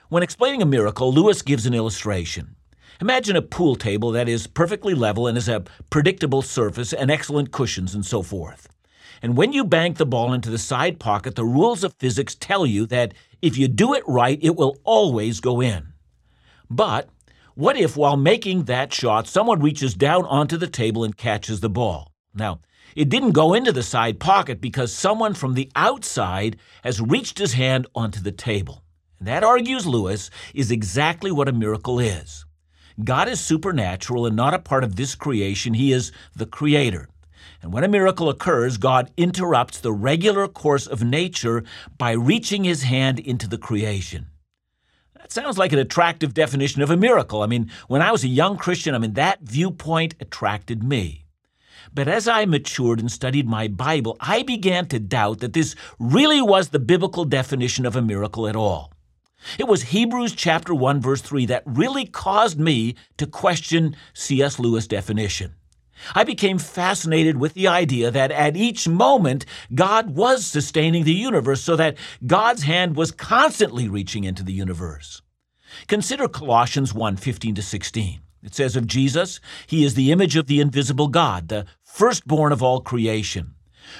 When 0.09 0.23
explaining 0.23 0.63
a 0.63 0.67
miracle, 0.67 1.13
Lewis 1.13 1.43
gives 1.43 1.67
an 1.67 1.75
illustration. 1.75 2.57
Imagine 3.01 3.35
a 3.35 3.41
pool 3.41 3.77
table 3.77 4.11
that 4.11 4.29
is 4.29 4.47
perfectly 4.47 4.93
level 4.93 5.27
and 5.27 5.39
has 5.39 5.49
a 5.49 5.65
predictable 5.89 6.43
surface 6.43 6.93
and 6.93 7.11
excellent 7.11 7.51
cushions 7.51 7.95
and 7.95 8.05
so 8.05 8.21
forth. 8.21 8.69
And 9.23 9.39
when 9.39 9.55
you 9.55 9.65
bank 9.65 9.97
the 9.97 10.05
ball 10.05 10.35
into 10.35 10.51
the 10.51 10.59
side 10.59 11.01
pocket, 11.01 11.35
the 11.35 11.45
rules 11.45 11.83
of 11.83 11.95
physics 11.95 12.35
tell 12.35 12.67
you 12.67 12.85
that 12.87 13.15
if 13.41 13.57
you 13.57 13.69
do 13.69 13.95
it 13.95 14.05
right, 14.07 14.39
it 14.43 14.55
will 14.55 14.77
always 14.85 15.41
go 15.41 15.63
in. 15.63 15.95
But 16.69 17.09
what 17.55 17.79
if, 17.79 17.97
while 17.97 18.19
making 18.19 18.65
that 18.65 18.93
shot, 18.93 19.27
someone 19.27 19.61
reaches 19.61 19.95
down 19.95 20.27
onto 20.27 20.59
the 20.59 20.69
table 20.69 21.03
and 21.03 21.17
catches 21.17 21.61
the 21.61 21.71
ball? 21.71 22.13
Now, 22.35 22.61
it 22.95 23.09
didn't 23.09 23.33
go 23.33 23.55
into 23.55 23.73
the 23.73 23.83
side 23.83 24.21
pocket 24.21 24.61
because 24.61 24.93
someone 24.93 25.33
from 25.33 25.55
the 25.55 25.71
outside 25.75 26.59
has 26.85 27.01
reached 27.01 27.39
his 27.39 27.55
hand 27.55 27.87
onto 27.95 28.21
the 28.21 28.33
table. 28.33 28.85
And 29.19 29.27
that, 29.27 29.43
argues 29.43 29.87
Lewis, 29.87 30.31
is 30.53 30.71
exactly 30.71 31.33
what 31.33 31.49
a 31.49 31.53
miracle 31.53 31.99
is. 31.99 32.45
God 33.05 33.29
is 33.29 33.41
supernatural 33.41 34.27
and 34.27 34.37
not 34.37 34.55
a 34.55 34.59
part 34.59 34.85
of 34.85 34.97
this 34.97 35.15
creation. 35.15 35.75
He 35.75 35.93
is 35.93 36.13
the 36.35 36.47
creator. 36.47 37.09
And 37.63 37.73
when 37.73 37.85
a 37.85 37.89
miracle 37.89 38.29
occurs, 38.29 38.79
God 38.79 39.11
interrupts 39.17 39.79
the 39.79 39.93
regular 39.93 40.49
course 40.49 40.87
of 40.87 41.05
nature 41.05 41.63
by 41.99 42.13
reaching 42.13 42.65
his 42.65 42.85
hand 42.85 43.19
into 43.19 43.49
the 43.49 43.59
creation. 43.59 44.27
That 45.15 45.33
sounds 45.33 45.59
like 45.59 45.73
an 45.73 45.79
attractive 45.79 46.33
definition 46.33 46.81
of 46.81 46.91
a 46.91 46.97
miracle. 46.97 47.43
I 47.43 47.47
mean, 47.47 47.71
when 47.89 48.03
I 48.03 48.13
was 48.13 48.25
a 48.25 48.29
young 48.29 48.57
Christian, 48.57 48.95
I 48.95 48.99
mean, 48.99 49.13
that 49.15 49.43
viewpoint 49.43 50.15
attracted 50.21 50.83
me. 50.83 51.27
But 51.93 52.09
as 52.09 52.29
I 52.29 52.47
matured 52.47 53.01
and 53.01 53.11
studied 53.11 53.49
my 53.49 53.69
Bible, 53.69 54.17
I 54.21 54.43
began 54.43 54.87
to 54.87 54.99
doubt 54.99 55.41
that 55.41 55.53
this 55.53 55.75
really 55.99 56.41
was 56.41 56.69
the 56.69 56.79
biblical 56.79 57.25
definition 57.25 57.85
of 57.85 57.97
a 57.97 58.03
miracle 58.03 58.47
at 58.47 58.57
all. 58.57 58.93
It 59.59 59.69
was 59.69 59.83
Hebrews 59.85 60.35
chapter 60.35 60.75
1 60.75 61.01
verse 61.01 61.21
3 61.23 61.47
that 61.47 61.63
really 61.67 62.07
caused 62.07 62.59
me 62.59 62.95
to 63.17 63.27
question 63.27 63.97
C.S. 64.13 64.59
Lewis' 64.59 64.87
definition. 64.87 65.55
I 66.15 66.25
became 66.25 66.59
fascinated 66.59 67.37
with 67.37 67.55
the 67.55 67.69
idea 67.69 68.11
that 68.11 68.31
at 68.31 68.57
each 68.57 68.89
moment 68.89 69.45
God 69.75 70.17
was 70.17 70.47
sustaining 70.47 71.05
the 71.05 71.13
universe 71.13 71.61
so 71.63 71.77
that 71.77 71.97
God's 72.27 72.63
hand 72.63 72.97
was 72.97 73.13
constantly 73.13 73.89
reaching 73.89 74.25
into 74.25 74.43
the 74.43 74.53
universe. 74.53 75.23
Consider 75.87 76.29
Colossians 76.29 76.93
1:15 76.93 77.55
to 77.55 77.63
16. 77.63 78.21
It 78.43 78.55
says 78.55 78.77
of 78.77 78.87
Jesus, 78.87 79.39
he 79.67 79.85
is 79.85 79.95
the 79.95 80.11
image 80.11 80.37
of 80.37 80.47
the 80.47 80.61
invisible 80.61 81.09
God, 81.09 81.49
the 81.49 81.67
firstborn 81.83 82.53
of 82.53 82.63
all 82.63 82.81
creation. 82.81 83.55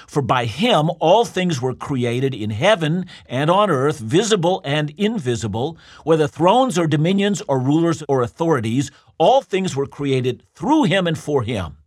For 0.07 0.21
by 0.21 0.45
him 0.45 0.89
all 0.99 1.25
things 1.25 1.61
were 1.61 1.73
created 1.73 2.33
in 2.33 2.49
heaven 2.49 3.05
and 3.25 3.49
on 3.49 3.69
earth, 3.69 3.99
visible 3.99 4.61
and 4.63 4.91
invisible, 4.97 5.77
whether 6.03 6.27
thrones 6.27 6.77
or 6.77 6.87
dominions 6.87 7.41
or 7.47 7.59
rulers 7.59 8.03
or 8.07 8.21
authorities, 8.21 8.91
all 9.17 9.41
things 9.41 9.75
were 9.75 9.87
created 9.87 10.43
through 10.53 10.83
him 10.83 11.07
and 11.07 11.17
for 11.17 11.43
him. 11.43 11.77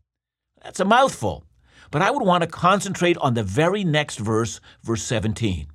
That's 0.63 0.81
a 0.81 0.85
mouthful, 0.85 1.45
but 1.91 2.03
I 2.03 2.11
would 2.11 2.23
want 2.23 2.43
to 2.43 2.49
concentrate 2.49 3.17
on 3.19 3.35
the 3.35 3.43
very 3.43 3.85
next 3.85 4.19
verse, 4.19 4.61
verse 4.83 5.03
17. 5.03 5.61
It 5.61 5.69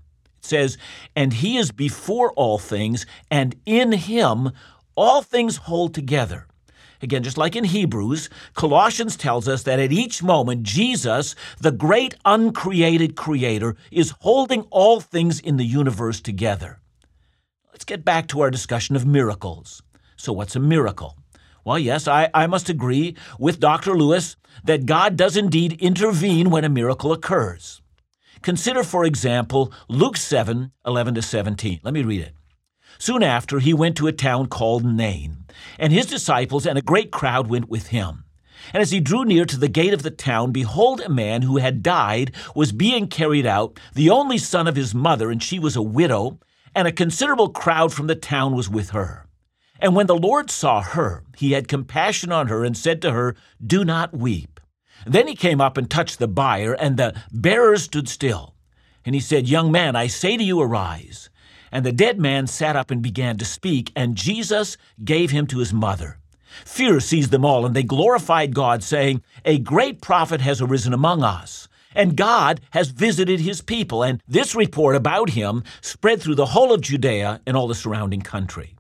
says, 0.45 0.77
And 1.15 1.33
he 1.33 1.57
is 1.57 1.71
before 1.71 2.31
all 2.33 2.57
things, 2.57 3.05
and 3.29 3.55
in 3.65 3.91
him 3.91 4.51
all 4.95 5.21
things 5.21 5.57
hold 5.57 5.93
together. 5.93 6.48
Again, 7.01 7.23
just 7.23 7.37
like 7.37 7.55
in 7.55 7.63
Hebrews, 7.63 8.29
Colossians 8.55 9.15
tells 9.15 9.47
us 9.47 9.63
that 9.63 9.79
at 9.79 9.91
each 9.91 10.21
moment, 10.21 10.63
Jesus, 10.63 11.33
the 11.59 11.71
great 11.71 12.15
uncreated 12.25 13.15
creator, 13.15 13.75
is 13.91 14.13
holding 14.19 14.63
all 14.69 14.99
things 14.99 15.39
in 15.39 15.57
the 15.57 15.65
universe 15.65 16.19
together. 16.19 16.79
Let's 17.71 17.85
get 17.85 18.03
back 18.03 18.27
to 18.27 18.41
our 18.41 18.51
discussion 18.51 18.95
of 18.97 19.05
miracles. 19.05 19.81
So, 20.17 20.33
what's 20.33 20.57
a 20.57 20.59
miracle? 20.59 21.15
Well, 21.63 21.79
yes, 21.79 22.07
I, 22.07 22.29
I 22.33 22.47
must 22.47 22.67
agree 22.67 23.15
with 23.37 23.59
Dr. 23.59 23.95
Lewis 23.95 24.35
that 24.63 24.85
God 24.85 25.15
does 25.15 25.37
indeed 25.37 25.73
intervene 25.81 26.49
when 26.49 26.65
a 26.65 26.69
miracle 26.69 27.13
occurs. 27.13 27.81
Consider, 28.41 28.83
for 28.83 29.05
example, 29.05 29.71
Luke 29.87 30.17
7 30.17 30.71
11 30.85 31.15
to 31.15 31.21
17. 31.21 31.79
Let 31.83 31.93
me 31.93 32.03
read 32.03 32.21
it. 32.21 32.33
Soon 32.99 33.23
after, 33.23 33.59
he 33.59 33.73
went 33.73 33.95
to 33.97 34.07
a 34.07 34.11
town 34.11 34.47
called 34.47 34.83
Nain, 34.83 35.45
and 35.79 35.93
his 35.93 36.05
disciples 36.05 36.65
and 36.65 36.77
a 36.77 36.81
great 36.81 37.11
crowd 37.11 37.47
went 37.47 37.69
with 37.69 37.87
him. 37.87 38.25
And 38.73 38.81
as 38.81 38.91
he 38.91 38.99
drew 38.99 39.23
near 39.23 39.45
to 39.45 39.57
the 39.57 39.69
gate 39.69 39.93
of 39.93 40.03
the 40.03 40.11
town, 40.11 40.51
behold, 40.51 40.99
a 40.99 41.09
man 41.09 41.43
who 41.43 41.57
had 41.57 41.81
died 41.81 42.33
was 42.53 42.73
being 42.73 43.07
carried 43.07 43.45
out, 43.45 43.79
the 43.93 44.09
only 44.09 44.37
son 44.37 44.67
of 44.67 44.75
his 44.75 44.93
mother, 44.93 45.31
and 45.31 45.41
she 45.41 45.59
was 45.59 45.77
a 45.77 45.81
widow, 45.81 46.39
and 46.75 46.87
a 46.87 46.91
considerable 46.91 47.49
crowd 47.49 47.93
from 47.93 48.07
the 48.07 48.15
town 48.15 48.53
was 48.53 48.69
with 48.69 48.89
her. 48.89 49.25
And 49.79 49.95
when 49.95 50.07
the 50.07 50.17
Lord 50.17 50.51
saw 50.51 50.81
her, 50.81 51.23
he 51.37 51.53
had 51.53 51.69
compassion 51.69 52.33
on 52.33 52.47
her 52.47 52.65
and 52.65 52.77
said 52.77 53.01
to 53.01 53.11
her, 53.11 53.33
Do 53.65 53.85
not 53.85 54.13
weep. 54.13 54.59
Then 55.07 55.27
he 55.27 55.35
came 55.35 55.61
up 55.61 55.77
and 55.77 55.89
touched 55.89 56.19
the 56.19 56.27
bier, 56.27 56.73
and 56.73 56.97
the 56.97 57.15
bearer 57.31 57.77
stood 57.77 58.09
still. 58.09 58.55
And 59.05 59.15
he 59.15 59.21
said, 59.21 59.47
Young 59.47 59.71
man, 59.71 59.95
I 59.95 60.07
say 60.07 60.35
to 60.35 60.43
you, 60.43 60.59
arise. 60.59 61.29
And 61.71 61.85
the 61.85 61.91
dead 61.91 62.19
man 62.19 62.47
sat 62.47 62.75
up 62.75 62.91
and 62.91 63.01
began 63.01 63.37
to 63.37 63.45
speak, 63.45 63.91
and 63.95 64.15
Jesus 64.15 64.77
gave 65.03 65.31
him 65.31 65.47
to 65.47 65.59
his 65.59 65.73
mother. 65.73 66.19
Fear 66.65 66.99
seized 66.99 67.31
them 67.31 67.45
all, 67.45 67.65
and 67.65 67.75
they 67.75 67.83
glorified 67.83 68.55
God, 68.55 68.83
saying, 68.83 69.21
A 69.45 69.59
great 69.59 70.01
prophet 70.01 70.41
has 70.41 70.61
arisen 70.61 70.93
among 70.93 71.23
us, 71.23 71.67
and 71.93 72.17
God 72.17 72.61
has 72.71 72.89
visited 72.89 73.39
his 73.39 73.61
people. 73.61 74.03
And 74.03 74.21
this 74.27 74.55
report 74.55 74.95
about 74.95 75.31
him 75.31 75.63
spread 75.81 76.21
through 76.21 76.35
the 76.35 76.47
whole 76.47 76.73
of 76.73 76.81
Judea 76.81 77.41
and 77.45 77.55
all 77.55 77.67
the 77.67 77.75
surrounding 77.75 78.21
country. 78.21 78.75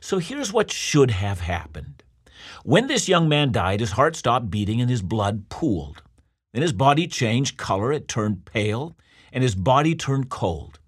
So 0.00 0.18
here's 0.18 0.52
what 0.52 0.70
should 0.70 1.12
have 1.12 1.40
happened. 1.40 2.02
When 2.64 2.86
this 2.86 3.08
young 3.08 3.28
man 3.28 3.52
died, 3.52 3.80
his 3.80 3.92
heart 3.92 4.16
stopped 4.16 4.50
beating 4.50 4.80
and 4.80 4.90
his 4.90 5.02
blood 5.02 5.48
pooled. 5.48 6.02
Then 6.52 6.62
his 6.62 6.72
body 6.72 7.06
changed 7.06 7.56
color, 7.56 7.92
it 7.92 8.08
turned 8.08 8.44
pale, 8.44 8.96
and 9.32 9.42
his 9.42 9.54
body 9.54 9.94
turned 9.94 10.28
cold. 10.28 10.78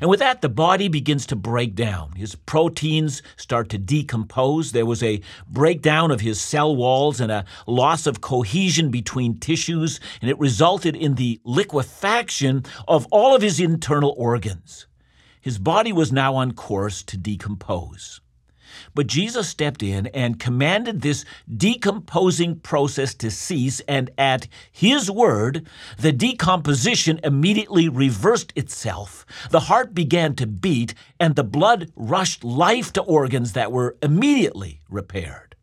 And 0.00 0.08
with 0.08 0.20
that, 0.20 0.42
the 0.42 0.48
body 0.48 0.88
begins 0.88 1.26
to 1.26 1.36
break 1.36 1.74
down. 1.74 2.12
His 2.12 2.34
proteins 2.34 3.22
start 3.36 3.68
to 3.70 3.78
decompose. 3.78 4.72
There 4.72 4.86
was 4.86 5.02
a 5.02 5.20
breakdown 5.48 6.10
of 6.10 6.20
his 6.20 6.40
cell 6.40 6.74
walls 6.74 7.20
and 7.20 7.32
a 7.32 7.44
loss 7.66 8.06
of 8.06 8.20
cohesion 8.20 8.90
between 8.90 9.38
tissues, 9.38 10.00
and 10.20 10.30
it 10.30 10.38
resulted 10.38 10.94
in 10.96 11.14
the 11.14 11.40
liquefaction 11.44 12.64
of 12.86 13.06
all 13.10 13.34
of 13.34 13.42
his 13.42 13.60
internal 13.60 14.14
organs. 14.16 14.86
His 15.40 15.58
body 15.58 15.92
was 15.92 16.12
now 16.12 16.34
on 16.34 16.52
course 16.52 17.02
to 17.04 17.16
decompose. 17.16 18.20
But 18.94 19.06
Jesus 19.06 19.48
stepped 19.48 19.82
in 19.82 20.06
and 20.08 20.40
commanded 20.40 21.00
this 21.00 21.24
decomposing 21.54 22.60
process 22.60 23.14
to 23.14 23.30
cease, 23.30 23.80
and 23.88 24.10
at 24.18 24.48
his 24.70 25.10
word, 25.10 25.66
the 25.98 26.12
decomposition 26.12 27.20
immediately 27.24 27.88
reversed 27.88 28.52
itself. 28.56 29.24
The 29.50 29.60
heart 29.60 29.94
began 29.94 30.34
to 30.36 30.46
beat, 30.46 30.94
and 31.18 31.36
the 31.36 31.44
blood 31.44 31.92
rushed 31.96 32.44
life 32.44 32.92
to 32.94 33.02
organs 33.02 33.52
that 33.52 33.72
were 33.72 33.96
immediately 34.02 34.80
repaired. 34.88 35.56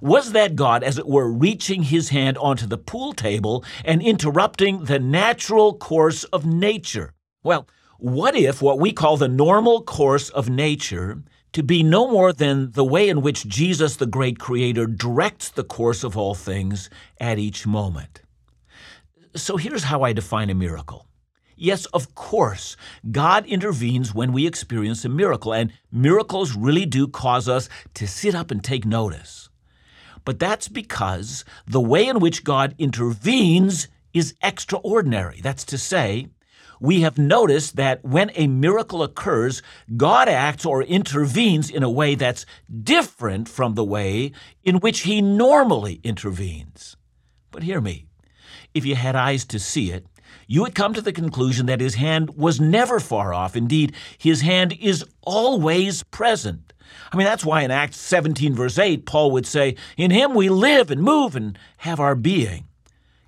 Was 0.00 0.32
that 0.32 0.56
God, 0.56 0.82
as 0.82 0.98
it 0.98 1.06
were, 1.06 1.30
reaching 1.30 1.84
his 1.84 2.08
hand 2.08 2.36
onto 2.38 2.66
the 2.66 2.78
pool 2.78 3.12
table 3.12 3.64
and 3.84 4.02
interrupting 4.02 4.84
the 4.84 4.98
natural 4.98 5.74
course 5.74 6.24
of 6.24 6.44
nature? 6.44 7.12
Well, 7.42 7.68
what 7.98 8.34
if 8.34 8.60
what 8.60 8.78
we 8.78 8.92
call 8.92 9.16
the 9.16 9.28
normal 9.28 9.82
course 9.82 10.30
of 10.30 10.50
nature 10.50 11.22
to 11.54 11.62
be 11.62 11.82
no 11.82 12.10
more 12.10 12.32
than 12.32 12.72
the 12.72 12.84
way 12.84 13.08
in 13.08 13.22
which 13.22 13.46
Jesus, 13.46 13.96
the 13.96 14.06
great 14.06 14.38
creator, 14.38 14.86
directs 14.86 15.48
the 15.48 15.64
course 15.64 16.04
of 16.04 16.16
all 16.16 16.34
things 16.34 16.90
at 17.18 17.38
each 17.38 17.66
moment. 17.66 18.22
So 19.36 19.56
here's 19.56 19.84
how 19.84 20.02
I 20.02 20.12
define 20.12 20.50
a 20.50 20.54
miracle. 20.54 21.06
Yes, 21.56 21.86
of 21.86 22.14
course, 22.16 22.76
God 23.10 23.46
intervenes 23.46 24.12
when 24.12 24.32
we 24.32 24.46
experience 24.46 25.04
a 25.04 25.08
miracle, 25.08 25.54
and 25.54 25.72
miracles 25.92 26.56
really 26.56 26.84
do 26.84 27.06
cause 27.06 27.48
us 27.48 27.68
to 27.94 28.08
sit 28.08 28.34
up 28.34 28.50
and 28.50 28.62
take 28.62 28.84
notice. 28.84 29.48
But 30.24 30.40
that's 30.40 30.66
because 30.66 31.44
the 31.66 31.80
way 31.80 32.08
in 32.08 32.18
which 32.18 32.42
God 32.42 32.74
intervenes 32.78 33.86
is 34.12 34.34
extraordinary. 34.42 35.40
That's 35.40 35.64
to 35.66 35.78
say, 35.78 36.28
we 36.80 37.00
have 37.00 37.18
noticed 37.18 37.76
that 37.76 38.04
when 38.04 38.30
a 38.34 38.46
miracle 38.46 39.02
occurs, 39.02 39.62
God 39.96 40.28
acts 40.28 40.64
or 40.64 40.82
intervenes 40.82 41.70
in 41.70 41.82
a 41.82 41.90
way 41.90 42.14
that's 42.14 42.46
different 42.82 43.48
from 43.48 43.74
the 43.74 43.84
way 43.84 44.32
in 44.62 44.76
which 44.76 45.00
He 45.00 45.22
normally 45.22 46.00
intervenes. 46.02 46.96
But 47.50 47.62
hear 47.62 47.80
me 47.80 48.06
if 48.74 48.84
you 48.84 48.96
had 48.96 49.14
eyes 49.14 49.44
to 49.46 49.58
see 49.58 49.92
it, 49.92 50.06
you 50.46 50.62
would 50.62 50.74
come 50.74 50.92
to 50.94 51.00
the 51.00 51.12
conclusion 51.12 51.66
that 51.66 51.80
His 51.80 51.94
hand 51.94 52.36
was 52.36 52.60
never 52.60 53.00
far 53.00 53.32
off. 53.32 53.56
Indeed, 53.56 53.94
His 54.18 54.40
hand 54.40 54.76
is 54.80 55.04
always 55.22 56.02
present. 56.04 56.72
I 57.12 57.16
mean, 57.16 57.24
that's 57.24 57.44
why 57.44 57.62
in 57.62 57.70
Acts 57.70 57.96
17, 57.98 58.54
verse 58.54 58.78
8, 58.78 59.06
Paul 59.06 59.30
would 59.30 59.46
say, 59.46 59.76
In 59.96 60.10
Him 60.10 60.34
we 60.34 60.48
live 60.48 60.90
and 60.90 61.02
move 61.02 61.36
and 61.36 61.58
have 61.78 62.00
our 62.00 62.14
being. 62.14 62.66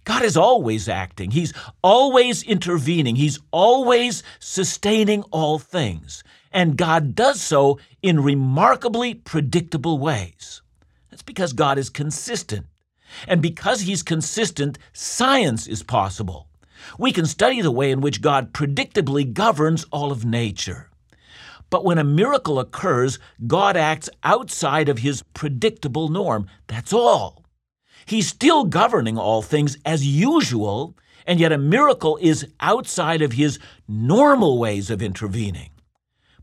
God 0.07 0.23
is 0.23 0.37
always 0.37 0.89
acting. 0.89 1.33
He's 1.33 1.53
always 1.83 2.45
intervening. 2.45 3.17
He's 3.17 3.41
always 3.51 4.23
sustaining 4.39 5.23
all 5.33 5.59
things. 5.59 6.23
And 6.53 6.79
God 6.79 7.17
does 7.17 7.41
so 7.41 7.81
in 8.03 8.23
remarkably 8.23 9.15
predictable 9.15 9.99
ways. 9.99 10.63
That's 11.11 11.25
because 11.25 11.53
God 11.53 11.77
is 11.77 11.91
consistent. 11.91 12.67
And 13.27 13.43
because 13.43 13.81
He's 13.81 14.05
consistent, 14.05 14.79
science 14.93 15.67
is 15.67 15.83
possible. 15.83 16.47
We 16.99 17.11
can 17.11 17.27
study 17.27 17.61
the 17.61 17.73
way 17.73 17.91
in 17.91 18.01
which 18.01 18.23
God 18.23 18.53
predictably 18.53 19.33
governs 19.33 19.87
all 19.91 20.13
of 20.13 20.25
nature. 20.25 20.89
But 21.69 21.85
when 21.85 21.99
a 21.99 22.05
miracle 22.05 22.61
occurs, 22.61 23.19
God 23.45 23.77
acts 23.77 24.09
outside 24.23 24.89
of 24.89 24.99
His 24.99 25.25
predictable 25.35 26.09
norm. 26.09 26.47
That's 26.69 26.93
all. 26.93 27.46
He's 28.07 28.29
still 28.29 28.65
governing 28.65 29.19
all 29.19 29.43
things 29.43 29.77
as 29.85 30.07
usual, 30.07 30.97
and 31.27 31.41
yet 31.41 31.53
a 31.53 31.59
miracle 31.59 32.19
is 32.23 32.47
outside 32.61 33.21
of 33.21 33.33
his 33.33 33.59
normal 33.89 34.59
ways 34.59 34.91
of 34.91 35.03
intervening. 35.03 35.71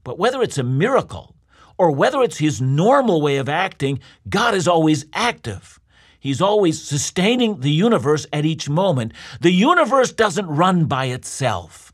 But 0.04 0.20
whether 0.20 0.42
it's 0.42 0.58
a 0.58 0.64
miracle 0.64 1.36
or 1.78 1.92
whether 1.92 2.22
it's 2.22 2.38
his 2.38 2.62
normal 2.62 3.22
way 3.22 3.38
of 3.38 3.48
acting, 3.48 4.00
God 4.30 4.54
is 4.54 4.68
always 4.68 5.06
active. 5.14 5.80
He's 6.20 6.42
always 6.42 6.82
sustaining 6.82 7.62
the 7.62 7.72
universe 7.72 8.26
at 8.32 8.46
each 8.46 8.70
moment. 8.70 9.14
The 9.42 9.52
universe 9.52 10.12
doesn't 10.12 10.48
run 10.48 10.86
by 10.86 11.06
itself. 11.06 11.94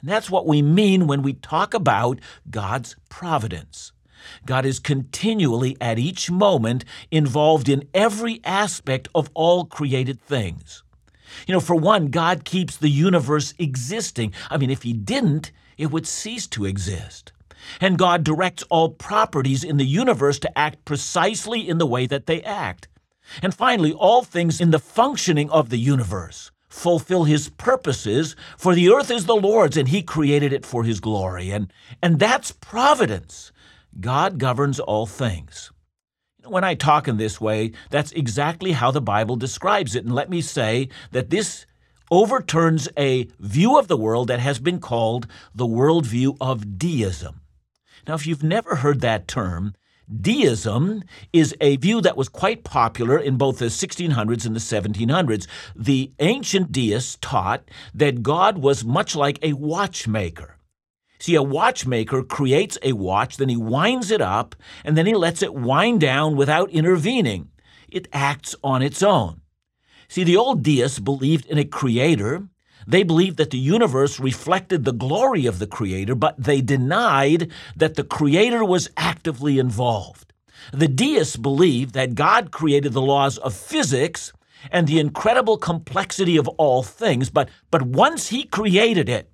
And 0.00 0.10
that's 0.10 0.30
what 0.30 0.46
we 0.46 0.60
mean 0.60 1.06
when 1.06 1.22
we 1.22 1.34
talk 1.34 1.72
about 1.72 2.20
God's 2.50 2.96
providence. 3.08 3.92
God 4.46 4.64
is 4.64 4.78
continually 4.78 5.76
at 5.80 5.98
each 5.98 6.30
moment 6.30 6.84
involved 7.10 7.68
in 7.68 7.88
every 7.92 8.40
aspect 8.44 9.08
of 9.14 9.30
all 9.34 9.64
created 9.64 10.20
things. 10.20 10.82
You 11.46 11.54
know, 11.54 11.60
for 11.60 11.74
one, 11.74 12.08
God 12.08 12.44
keeps 12.44 12.76
the 12.76 12.88
universe 12.88 13.54
existing. 13.58 14.32
I 14.50 14.56
mean, 14.56 14.70
if 14.70 14.82
He 14.82 14.92
didn't, 14.92 15.52
it 15.76 15.90
would 15.90 16.06
cease 16.06 16.46
to 16.48 16.64
exist. 16.64 17.32
And 17.80 17.98
God 17.98 18.24
directs 18.24 18.62
all 18.64 18.90
properties 18.90 19.64
in 19.64 19.78
the 19.78 19.86
universe 19.86 20.38
to 20.40 20.58
act 20.58 20.84
precisely 20.84 21.66
in 21.68 21.78
the 21.78 21.86
way 21.86 22.06
that 22.06 22.26
they 22.26 22.42
act. 22.42 22.88
And 23.42 23.54
finally, 23.54 23.92
all 23.92 24.22
things 24.22 24.60
in 24.60 24.70
the 24.70 24.78
functioning 24.78 25.50
of 25.50 25.70
the 25.70 25.78
universe 25.78 26.50
fulfill 26.68 27.24
his 27.24 27.48
purposes, 27.50 28.34
for 28.58 28.74
the 28.74 28.90
earth 28.90 29.10
is 29.10 29.26
the 29.26 29.36
Lord's 29.36 29.76
and 29.76 29.88
he 29.88 30.02
created 30.02 30.52
it 30.52 30.66
for 30.66 30.82
his 30.82 31.00
glory. 31.00 31.50
And, 31.50 31.72
and 32.02 32.18
that's 32.18 32.50
providence. 32.52 33.52
God 34.00 34.38
governs 34.38 34.80
all 34.80 35.06
things. 35.06 35.70
When 36.44 36.64
I 36.64 36.74
talk 36.74 37.08
in 37.08 37.16
this 37.16 37.40
way, 37.40 37.72
that's 37.90 38.12
exactly 38.12 38.72
how 38.72 38.90
the 38.90 39.00
Bible 39.00 39.36
describes 39.36 39.94
it. 39.94 40.04
And 40.04 40.14
let 40.14 40.28
me 40.28 40.40
say 40.40 40.88
that 41.12 41.30
this 41.30 41.64
overturns 42.10 42.88
a 42.98 43.28
view 43.40 43.78
of 43.78 43.88
the 43.88 43.96
world 43.96 44.28
that 44.28 44.40
has 44.40 44.58
been 44.58 44.78
called 44.78 45.26
the 45.54 45.66
worldview 45.66 46.36
of 46.40 46.78
deism. 46.78 47.40
Now, 48.06 48.14
if 48.14 48.26
you've 48.26 48.42
never 48.42 48.76
heard 48.76 49.00
that 49.00 49.26
term, 49.26 49.74
Deism 50.10 51.02
is 51.32 51.54
a 51.60 51.76
view 51.76 52.00
that 52.02 52.16
was 52.16 52.28
quite 52.28 52.62
popular 52.62 53.18
in 53.18 53.38
both 53.38 53.58
the 53.58 53.66
1600s 53.66 54.44
and 54.44 54.54
the 54.54 54.60
1700s. 54.60 55.46
The 55.74 56.12
ancient 56.18 56.72
deists 56.72 57.16
taught 57.20 57.70
that 57.94 58.22
God 58.22 58.58
was 58.58 58.84
much 58.84 59.16
like 59.16 59.38
a 59.42 59.54
watchmaker. 59.54 60.53
See, 61.18 61.34
a 61.34 61.42
watchmaker 61.42 62.22
creates 62.22 62.76
a 62.82 62.92
watch, 62.92 63.36
then 63.36 63.48
he 63.48 63.56
winds 63.56 64.10
it 64.10 64.20
up, 64.20 64.54
and 64.84 64.96
then 64.96 65.06
he 65.06 65.14
lets 65.14 65.42
it 65.42 65.54
wind 65.54 66.00
down 66.00 66.36
without 66.36 66.70
intervening. 66.70 67.50
It 67.88 68.08
acts 68.12 68.54
on 68.62 68.82
its 68.82 69.02
own. 69.02 69.40
See, 70.08 70.24
the 70.24 70.36
old 70.36 70.62
deists 70.62 70.98
believed 70.98 71.46
in 71.46 71.58
a 71.58 71.64
creator. 71.64 72.48
They 72.86 73.02
believed 73.02 73.38
that 73.38 73.50
the 73.50 73.58
universe 73.58 74.20
reflected 74.20 74.84
the 74.84 74.92
glory 74.92 75.46
of 75.46 75.58
the 75.58 75.66
creator, 75.66 76.14
but 76.14 76.34
they 76.36 76.60
denied 76.60 77.50
that 77.76 77.94
the 77.94 78.04
creator 78.04 78.64
was 78.64 78.90
actively 78.96 79.58
involved. 79.58 80.32
The 80.72 80.88
deists 80.88 81.36
believed 81.36 81.94
that 81.94 82.14
God 82.14 82.50
created 82.50 82.92
the 82.92 83.00
laws 83.00 83.38
of 83.38 83.54
physics 83.54 84.32
and 84.70 84.86
the 84.86 84.98
incredible 84.98 85.58
complexity 85.58 86.36
of 86.36 86.48
all 86.48 86.82
things, 86.82 87.30
but, 87.30 87.48
but 87.70 87.82
once 87.82 88.28
he 88.28 88.44
created 88.44 89.08
it, 89.08 89.30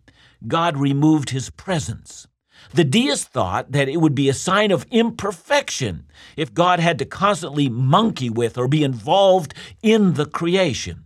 God 0.46 0.76
removed 0.76 1.30
his 1.30 1.50
presence. 1.50 2.26
The 2.72 2.84
deists 2.84 3.24
thought 3.24 3.72
that 3.72 3.88
it 3.88 3.98
would 3.98 4.14
be 4.14 4.28
a 4.28 4.34
sign 4.34 4.70
of 4.70 4.86
imperfection 4.90 6.06
if 6.36 6.54
God 6.54 6.78
had 6.78 6.98
to 6.98 7.04
constantly 7.04 7.68
monkey 7.68 8.30
with 8.30 8.56
or 8.56 8.68
be 8.68 8.84
involved 8.84 9.54
in 9.82 10.14
the 10.14 10.26
creation. 10.26 11.04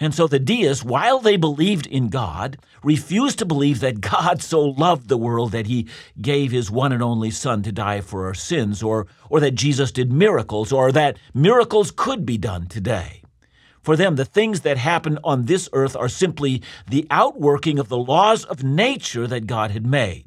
And 0.00 0.14
so 0.14 0.26
the 0.26 0.40
deists, 0.40 0.84
while 0.84 1.20
they 1.20 1.36
believed 1.36 1.86
in 1.86 2.08
God, 2.08 2.58
refused 2.82 3.38
to 3.38 3.46
believe 3.46 3.80
that 3.80 4.00
God 4.00 4.42
so 4.42 4.60
loved 4.60 5.08
the 5.08 5.16
world 5.16 5.52
that 5.52 5.66
he 5.66 5.88
gave 6.20 6.50
his 6.50 6.70
one 6.70 6.92
and 6.92 7.02
only 7.02 7.30
Son 7.30 7.62
to 7.62 7.72
die 7.72 8.00
for 8.00 8.26
our 8.26 8.34
sins, 8.34 8.82
or, 8.82 9.06
or 9.30 9.40
that 9.40 9.54
Jesus 9.54 9.92
did 9.92 10.12
miracles, 10.12 10.72
or 10.72 10.90
that 10.92 11.18
miracles 11.32 11.92
could 11.92 12.26
be 12.26 12.36
done 12.36 12.66
today. 12.66 13.23
For 13.84 13.96
them, 13.96 14.16
the 14.16 14.24
things 14.24 14.62
that 14.62 14.78
happen 14.78 15.18
on 15.22 15.44
this 15.44 15.68
earth 15.74 15.94
are 15.94 16.08
simply 16.08 16.62
the 16.88 17.06
outworking 17.10 17.78
of 17.78 17.90
the 17.90 17.98
laws 17.98 18.46
of 18.46 18.64
nature 18.64 19.26
that 19.26 19.46
God 19.46 19.72
had 19.72 19.86
made. 19.86 20.24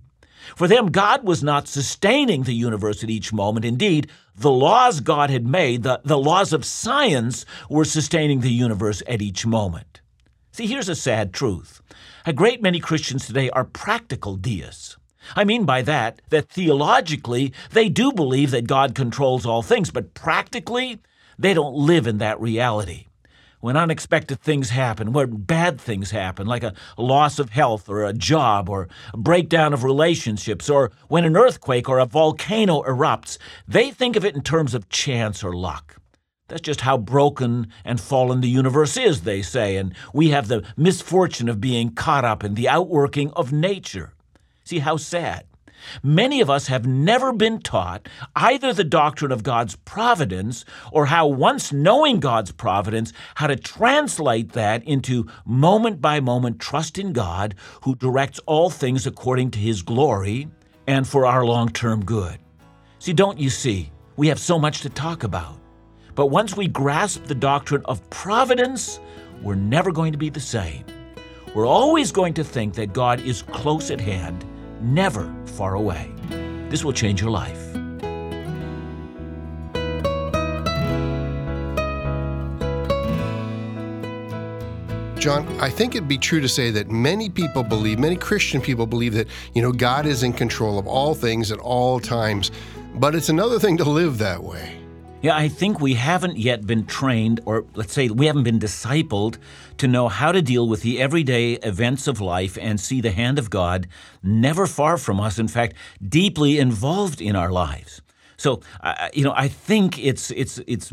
For 0.56 0.68
them, 0.68 0.92
God 0.92 1.24
was 1.24 1.42
not 1.42 1.68
sustaining 1.68 2.44
the 2.44 2.54
universe 2.54 3.04
at 3.04 3.10
each 3.10 3.34
moment. 3.34 3.66
Indeed, 3.66 4.10
the 4.36 4.52
laws 4.52 5.00
God 5.00 5.32
had 5.32 5.48
made, 5.48 5.82
the, 5.82 6.00
the 6.06 6.20
laws 6.20 6.54
of 6.54 6.64
science, 6.64 7.48
were 7.68 7.84
sustaining 7.84 8.42
the 8.42 8.52
universe 8.52 9.02
at 9.08 9.24
each 9.24 9.44
moment. 9.44 10.02
See, 10.52 10.68
here's 10.68 10.88
a 10.88 10.96
sad 10.96 11.34
truth. 11.34 11.82
A 12.28 12.34
great 12.34 12.62
many 12.62 12.80
Christians 12.80 13.26
today 13.26 13.50
are 13.50 13.66
practical 13.66 14.36
deists. 14.36 14.98
I 15.36 15.44
mean 15.44 15.66
by 15.66 15.82
that, 15.82 16.22
that 16.30 16.50
theologically, 16.50 17.54
they 17.72 17.90
do 17.90 18.14
believe 18.14 18.52
that 18.52 18.68
God 18.68 18.94
controls 18.94 19.48
all 19.48 19.64
things, 19.64 19.90
but 19.90 20.14
practically, 20.14 21.00
they 21.40 21.56
don't 21.56 21.76
live 21.76 22.06
in 22.06 22.20
that 22.20 22.40
reality 22.40 23.07
when 23.68 23.76
unexpected 23.76 24.40
things 24.40 24.70
happen, 24.70 25.12
when 25.12 25.30
bad 25.42 25.78
things 25.78 26.12
happen, 26.12 26.48
like 26.48 26.64
a 26.64 26.74
loss 26.98 27.38
of 27.38 27.50
health 27.50 27.90
or 27.90 28.06
a 28.06 28.14
job 28.14 28.70
or 28.70 28.88
a 29.14 29.18
breakdown 29.18 29.74
of 29.74 29.84
relationships, 29.84 30.70
or 30.70 30.90
when 31.10 31.26
an 31.26 31.36
earthquake 31.36 31.90
or 31.90 32.00
a 32.00 32.06
volcano 32.06 32.82
erupts, 32.84 33.38
they 33.68 33.92
think 33.92 34.16
of 34.16 34.24
it 34.24 34.36
in 34.36 34.42
terms 34.42 34.74
of 34.74 34.88
chance 34.88 35.44
or 35.44 35.52
luck. 35.52 35.98
That's 36.48 36.62
just 36.62 36.80
how 36.80 36.98
broken 36.98 37.68
and 37.84 38.00
fallen 38.00 38.40
the 38.40 38.48
universe 38.48 38.96
is, 38.96 39.24
they 39.24 39.42
say, 39.42 39.76
and 39.76 39.94
we 40.14 40.30
have 40.30 40.48
the 40.48 40.64
misfortune 40.78 41.50
of 41.50 41.60
being 41.60 41.90
caught 41.90 42.24
up 42.24 42.46
in 42.46 42.54
the 42.54 42.70
outworking 42.70 43.32
of 43.32 43.52
nature. 43.52 44.14
See 44.64 44.80
how 44.80 44.96
sad. 44.96 45.44
Many 46.04 46.42
of 46.42 46.50
us 46.50 46.68
have 46.68 46.86
never 46.86 47.32
been 47.34 47.60
taught 47.60 48.08
either 48.36 48.74
the 48.74 48.84
doctrine 48.84 49.32
of 49.32 49.44
God's 49.44 49.76
providence 49.78 50.66
or 50.92 51.08
how, 51.08 51.28
once 51.28 51.72
knowing 51.72 52.20
God's 52.20 52.52
providence, 52.52 53.14
how 53.36 53.48
to 53.48 53.56
translate 53.56 54.54
that 54.54 54.84
into 54.84 55.28
moment 55.46 56.02
by 56.02 56.20
moment 56.20 56.60
trust 56.60 56.98
in 56.98 57.14
God 57.14 57.56
who 57.84 57.96
directs 57.96 58.40
all 58.46 58.70
things 58.70 59.08
according 59.08 59.52
to 59.52 59.60
his 59.60 59.82
glory 59.82 60.48
and 60.88 61.08
for 61.08 61.26
our 61.26 61.46
long 61.46 61.70
term 61.70 62.04
good. 62.04 62.38
See, 63.00 63.14
don't 63.14 63.40
you 63.40 63.50
see? 63.50 63.92
We 64.16 64.28
have 64.28 64.40
so 64.40 64.58
much 64.58 64.82
to 64.82 64.90
talk 64.90 65.24
about. 65.24 65.58
But 66.16 66.28
once 66.28 66.58
we 66.58 66.68
grasp 66.68 67.26
the 67.26 67.36
doctrine 67.36 67.84
of 67.86 68.08
providence, 68.10 69.00
we're 69.44 69.54
never 69.54 69.92
going 69.92 70.12
to 70.12 70.18
be 70.18 70.30
the 70.30 70.40
same. 70.40 70.84
We're 71.54 71.68
always 71.68 72.12
going 72.12 72.34
to 72.36 72.44
think 72.44 72.74
that 72.74 72.94
God 72.94 73.20
is 73.22 73.44
close 73.44 73.92
at 73.92 74.02
hand 74.02 74.44
never 74.82 75.34
far 75.46 75.76
away. 75.76 76.12
This 76.70 76.84
will 76.84 76.94
change 76.94 77.22
your 77.22 77.32
life. 77.32 77.64
John, 85.20 85.48
I 85.60 85.70
think 85.70 85.96
it'd 85.96 86.08
be 86.08 86.18
true 86.18 86.40
to 86.40 86.48
say 86.48 86.72
that 86.72 86.90
many 86.90 87.30
people 87.30 87.64
believe, 87.64 88.00
many 88.00 88.16
Christian 88.16 88.62
people 88.62 88.86
believe 88.86 89.14
that, 89.16 89.28
you 89.54 89.62
know, 89.62 89.72
God 89.72 90.06
is 90.06 90.24
in 90.24 90.32
control 90.32 90.78
of 90.78 90.88
all 90.88 91.16
things 91.16 91.52
at 91.52 91.60
all 91.60 92.00
times. 92.00 92.52
But 92.96 93.16
it's 93.16 93.30
another 93.30 93.60
thing 93.60 93.78
to 93.78 93.84
live 93.84 94.20
that 94.20 94.42
way. 94.42 94.87
Yeah, 95.24 95.36
I 95.36 95.48
think 95.48 95.80
we 95.80 95.96
haven't 95.96 96.38
yet 96.38 96.68
been 96.68 96.86
trained, 96.86 97.42
or 97.46 97.66
let's 97.74 97.92
say 97.92 98.08
we 98.08 98.28
haven't 98.28 98.44
been 98.44 98.60
discipled 98.60 99.40
to 99.78 99.88
know 99.88 100.10
how 100.10 100.32
to 100.32 100.44
deal 100.44 100.70
with 100.70 100.84
the 100.84 101.02
everyday 101.02 101.54
events 101.54 102.08
of 102.08 102.22
life 102.22 102.56
and 102.62 102.80
see 102.80 103.02
the 103.02 103.10
hand 103.10 103.40
of 103.40 103.50
God 103.50 103.88
never 104.22 104.68
far 104.68 104.96
from 104.96 105.20
us, 105.20 105.40
in 105.40 105.48
fact, 105.48 105.76
deeply 106.08 106.60
involved 106.60 107.20
in 107.20 107.36
our 107.36 107.52
lives. 107.52 108.04
So, 108.38 108.62
you 109.12 109.24
know, 109.24 109.34
I 109.36 109.48
think 109.48 109.98
it's 109.98 110.30
it's 110.30 110.60
it's 110.68 110.92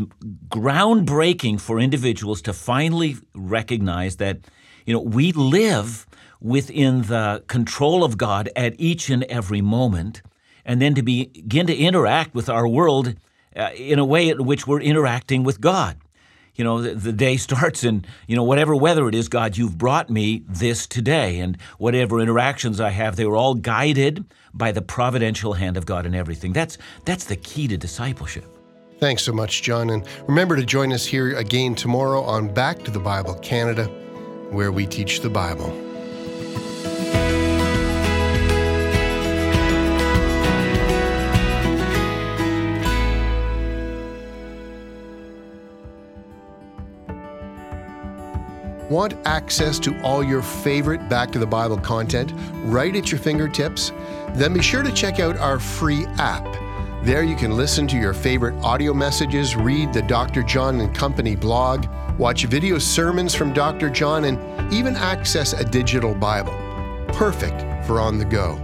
groundbreaking 0.49 1.61
for 1.61 1.79
individuals 1.79 2.41
to 2.43 2.55
finally 2.55 3.17
recognize 3.35 4.17
that, 4.17 4.39
you 4.87 4.95
know, 4.95 5.01
we 5.01 5.33
live 5.33 6.07
within 6.41 7.03
the 7.03 7.45
control 7.47 8.03
of 8.03 8.17
God 8.17 8.49
at 8.57 8.75
each 8.79 9.11
and 9.11 9.25
every 9.25 9.61
moment, 9.61 10.23
and 10.65 10.81
then 10.81 10.95
to 10.95 11.03
begin 11.03 11.67
to 11.67 11.77
interact 11.77 12.35
with 12.35 12.49
our 12.49 12.67
world 12.67 13.15
uh, 13.57 13.71
in 13.77 13.99
a 13.99 14.05
way 14.05 14.29
in 14.29 14.45
which 14.45 14.67
we're 14.67 14.81
interacting 14.81 15.45
with 15.45 15.61
God. 15.61 15.97
You 16.55 16.65
know, 16.65 16.83
the, 16.83 16.95
the, 16.95 17.13
day 17.13 17.37
starts 17.49 17.85
and, 17.85 18.07
you 18.27 18.37
know, 18.37 18.45
whatever 18.45 18.77
weather 18.77 19.09
it 19.09 19.15
is, 19.15 19.29
God, 19.29 19.57
you've 19.57 19.79
brought 19.79 20.11
me 20.11 20.45
this 20.49 20.87
today. 20.87 21.39
And 21.41 21.61
whatever 21.79 22.21
interactions 22.21 22.81
I 22.81 22.91
have, 22.91 23.17
they 23.17 23.25
were 23.25 23.37
all 23.37 23.55
guided 23.55 24.25
by 24.53 24.73
the 24.73 24.83
providential 24.83 25.55
hand 25.55 25.77
of 25.77 25.87
God 25.87 26.07
in 26.07 26.15
everything. 26.15 26.53
That's, 26.53 26.79
that's 27.05 27.25
the 27.25 27.37
key 27.37 27.67
to 27.69 27.77
discipleship. 27.77 28.45
Thanks 29.01 29.23
so 29.25 29.33
much, 29.33 29.63
John. 29.63 29.91
And 29.91 30.07
remember 30.29 30.57
to 30.57 30.65
join 30.65 30.93
us 30.93 31.05
here 31.05 31.37
again 31.37 31.75
tomorrow 31.75 32.23
on 32.23 32.53
Back 32.53 32.85
to 32.85 32.91
the 32.91 33.01
Bible 33.01 33.35
Canada, 33.35 33.87
where 34.51 34.71
we 34.71 34.87
teach 34.87 35.21
the 35.21 35.31
Bible. 35.31 35.94
Want 48.95 49.15
access 49.25 49.81
to 49.81 50.01
all 50.03 50.23
your 50.23 50.41
favorite 50.41 51.09
Back 51.09 51.33
to 51.33 51.41
the 51.41 51.47
Bible 51.49 51.79
content 51.79 52.33
right 52.63 52.95
at 52.95 53.11
your 53.11 53.19
fingertips? 53.19 53.91
Then 54.35 54.55
be 54.55 54.63
sure 54.63 54.85
to 54.85 54.93
check 54.93 55.19
out 55.19 55.37
our 55.37 55.59
free 55.59 56.07
app. 56.19 56.45
There 57.05 57.25
you 57.25 57.35
can 57.35 57.57
listen 57.57 57.89
to 57.89 57.97
your 57.97 58.15
favorite 58.15 58.55
audio 58.63 58.95
messages, 58.95 59.57
read 59.57 59.93
the 59.93 60.03
Dr. 60.03 60.45
John 60.45 60.81
and 60.81 60.95
Company 60.95 61.35
blog, 61.35 61.87
watch 62.21 62.45
video 62.45 62.79
sermons 62.79 63.35
from 63.35 63.53
Dr. 63.53 63.91
John, 63.91 64.27
and 64.27 64.73
even 64.73 64.95
access 64.95 65.55
a 65.55 65.65
digital 65.65 66.15
Bible. 66.15 66.55
Perfect 67.09 67.85
for 67.87 68.01
on 68.01 68.17
the 68.17 68.25
go. 68.25 68.55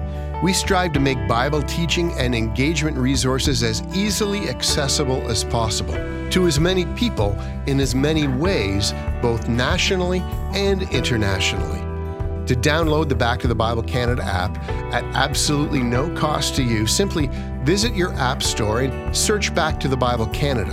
We 0.43 0.55
strive 0.55 0.95
to 0.95 1.01
make 1.01 1.29
Bible 1.29 1.63
teaching 1.63 2.13
and 2.13 2.35
engagement 2.35 2.97
resources 2.97 3.63
as 3.63 3.83
easily 3.95 4.49
accessible 4.49 5.31
as 5.31 5.45
possible 5.45 5.93
to 6.31 6.47
as 6.47 6.59
many 6.59 6.87
people 6.97 7.39
in 7.67 7.79
as 7.79 7.95
many 7.95 8.27
ways, 8.27 8.95
both 9.21 9.49
nationally 9.49 10.21
and 10.55 10.83
internationally. 10.93 11.81
To 12.47 12.55
download 12.57 13.11
the 13.11 13.15
Back 13.15 13.41
to 13.41 13.49
the 13.49 13.55
Bible 13.55 13.83
Canada 13.83 14.25
app 14.25 14.57
at 14.95 15.05
absolutely 15.15 15.83
no 15.83 16.09
cost 16.17 16.57
to 16.57 16.63
you, 16.63 16.87
simply 16.87 17.29
visit 17.63 17.95
your 17.95 18.15
app 18.15 18.43
store 18.43 18.81
and 18.81 19.15
search 19.15 19.55
Back 19.55 19.79
to 19.81 19.89
the 19.89 19.97
Bible 19.97 20.27
Canada. 20.29 20.73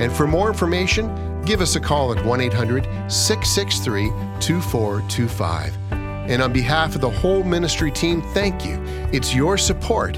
And 0.00 0.10
for 0.10 0.26
more 0.26 0.48
information, 0.48 1.42
give 1.44 1.60
us 1.60 1.76
a 1.76 1.80
call 1.80 2.16
at 2.16 2.24
1 2.24 2.40
800 2.40 2.84
663 3.12 4.08
2425. 4.40 6.01
And 6.28 6.42
on 6.42 6.52
behalf 6.52 6.94
of 6.94 7.00
the 7.00 7.10
whole 7.10 7.42
ministry 7.42 7.90
team, 7.90 8.22
thank 8.32 8.64
you. 8.64 8.82
It's 9.12 9.34
your 9.34 9.58
support 9.58 10.14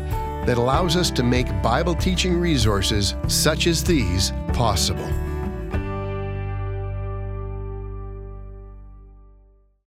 that 0.47 0.59
allows 0.59 0.97
us 0.97 1.11
to 1.13 1.23
make 1.23 1.47
Bible 1.63 1.95
teaching 1.95 2.39
resources 2.39 3.15
such 3.29 3.67
as 3.67 3.83
these 3.83 4.33
possible. 4.53 5.09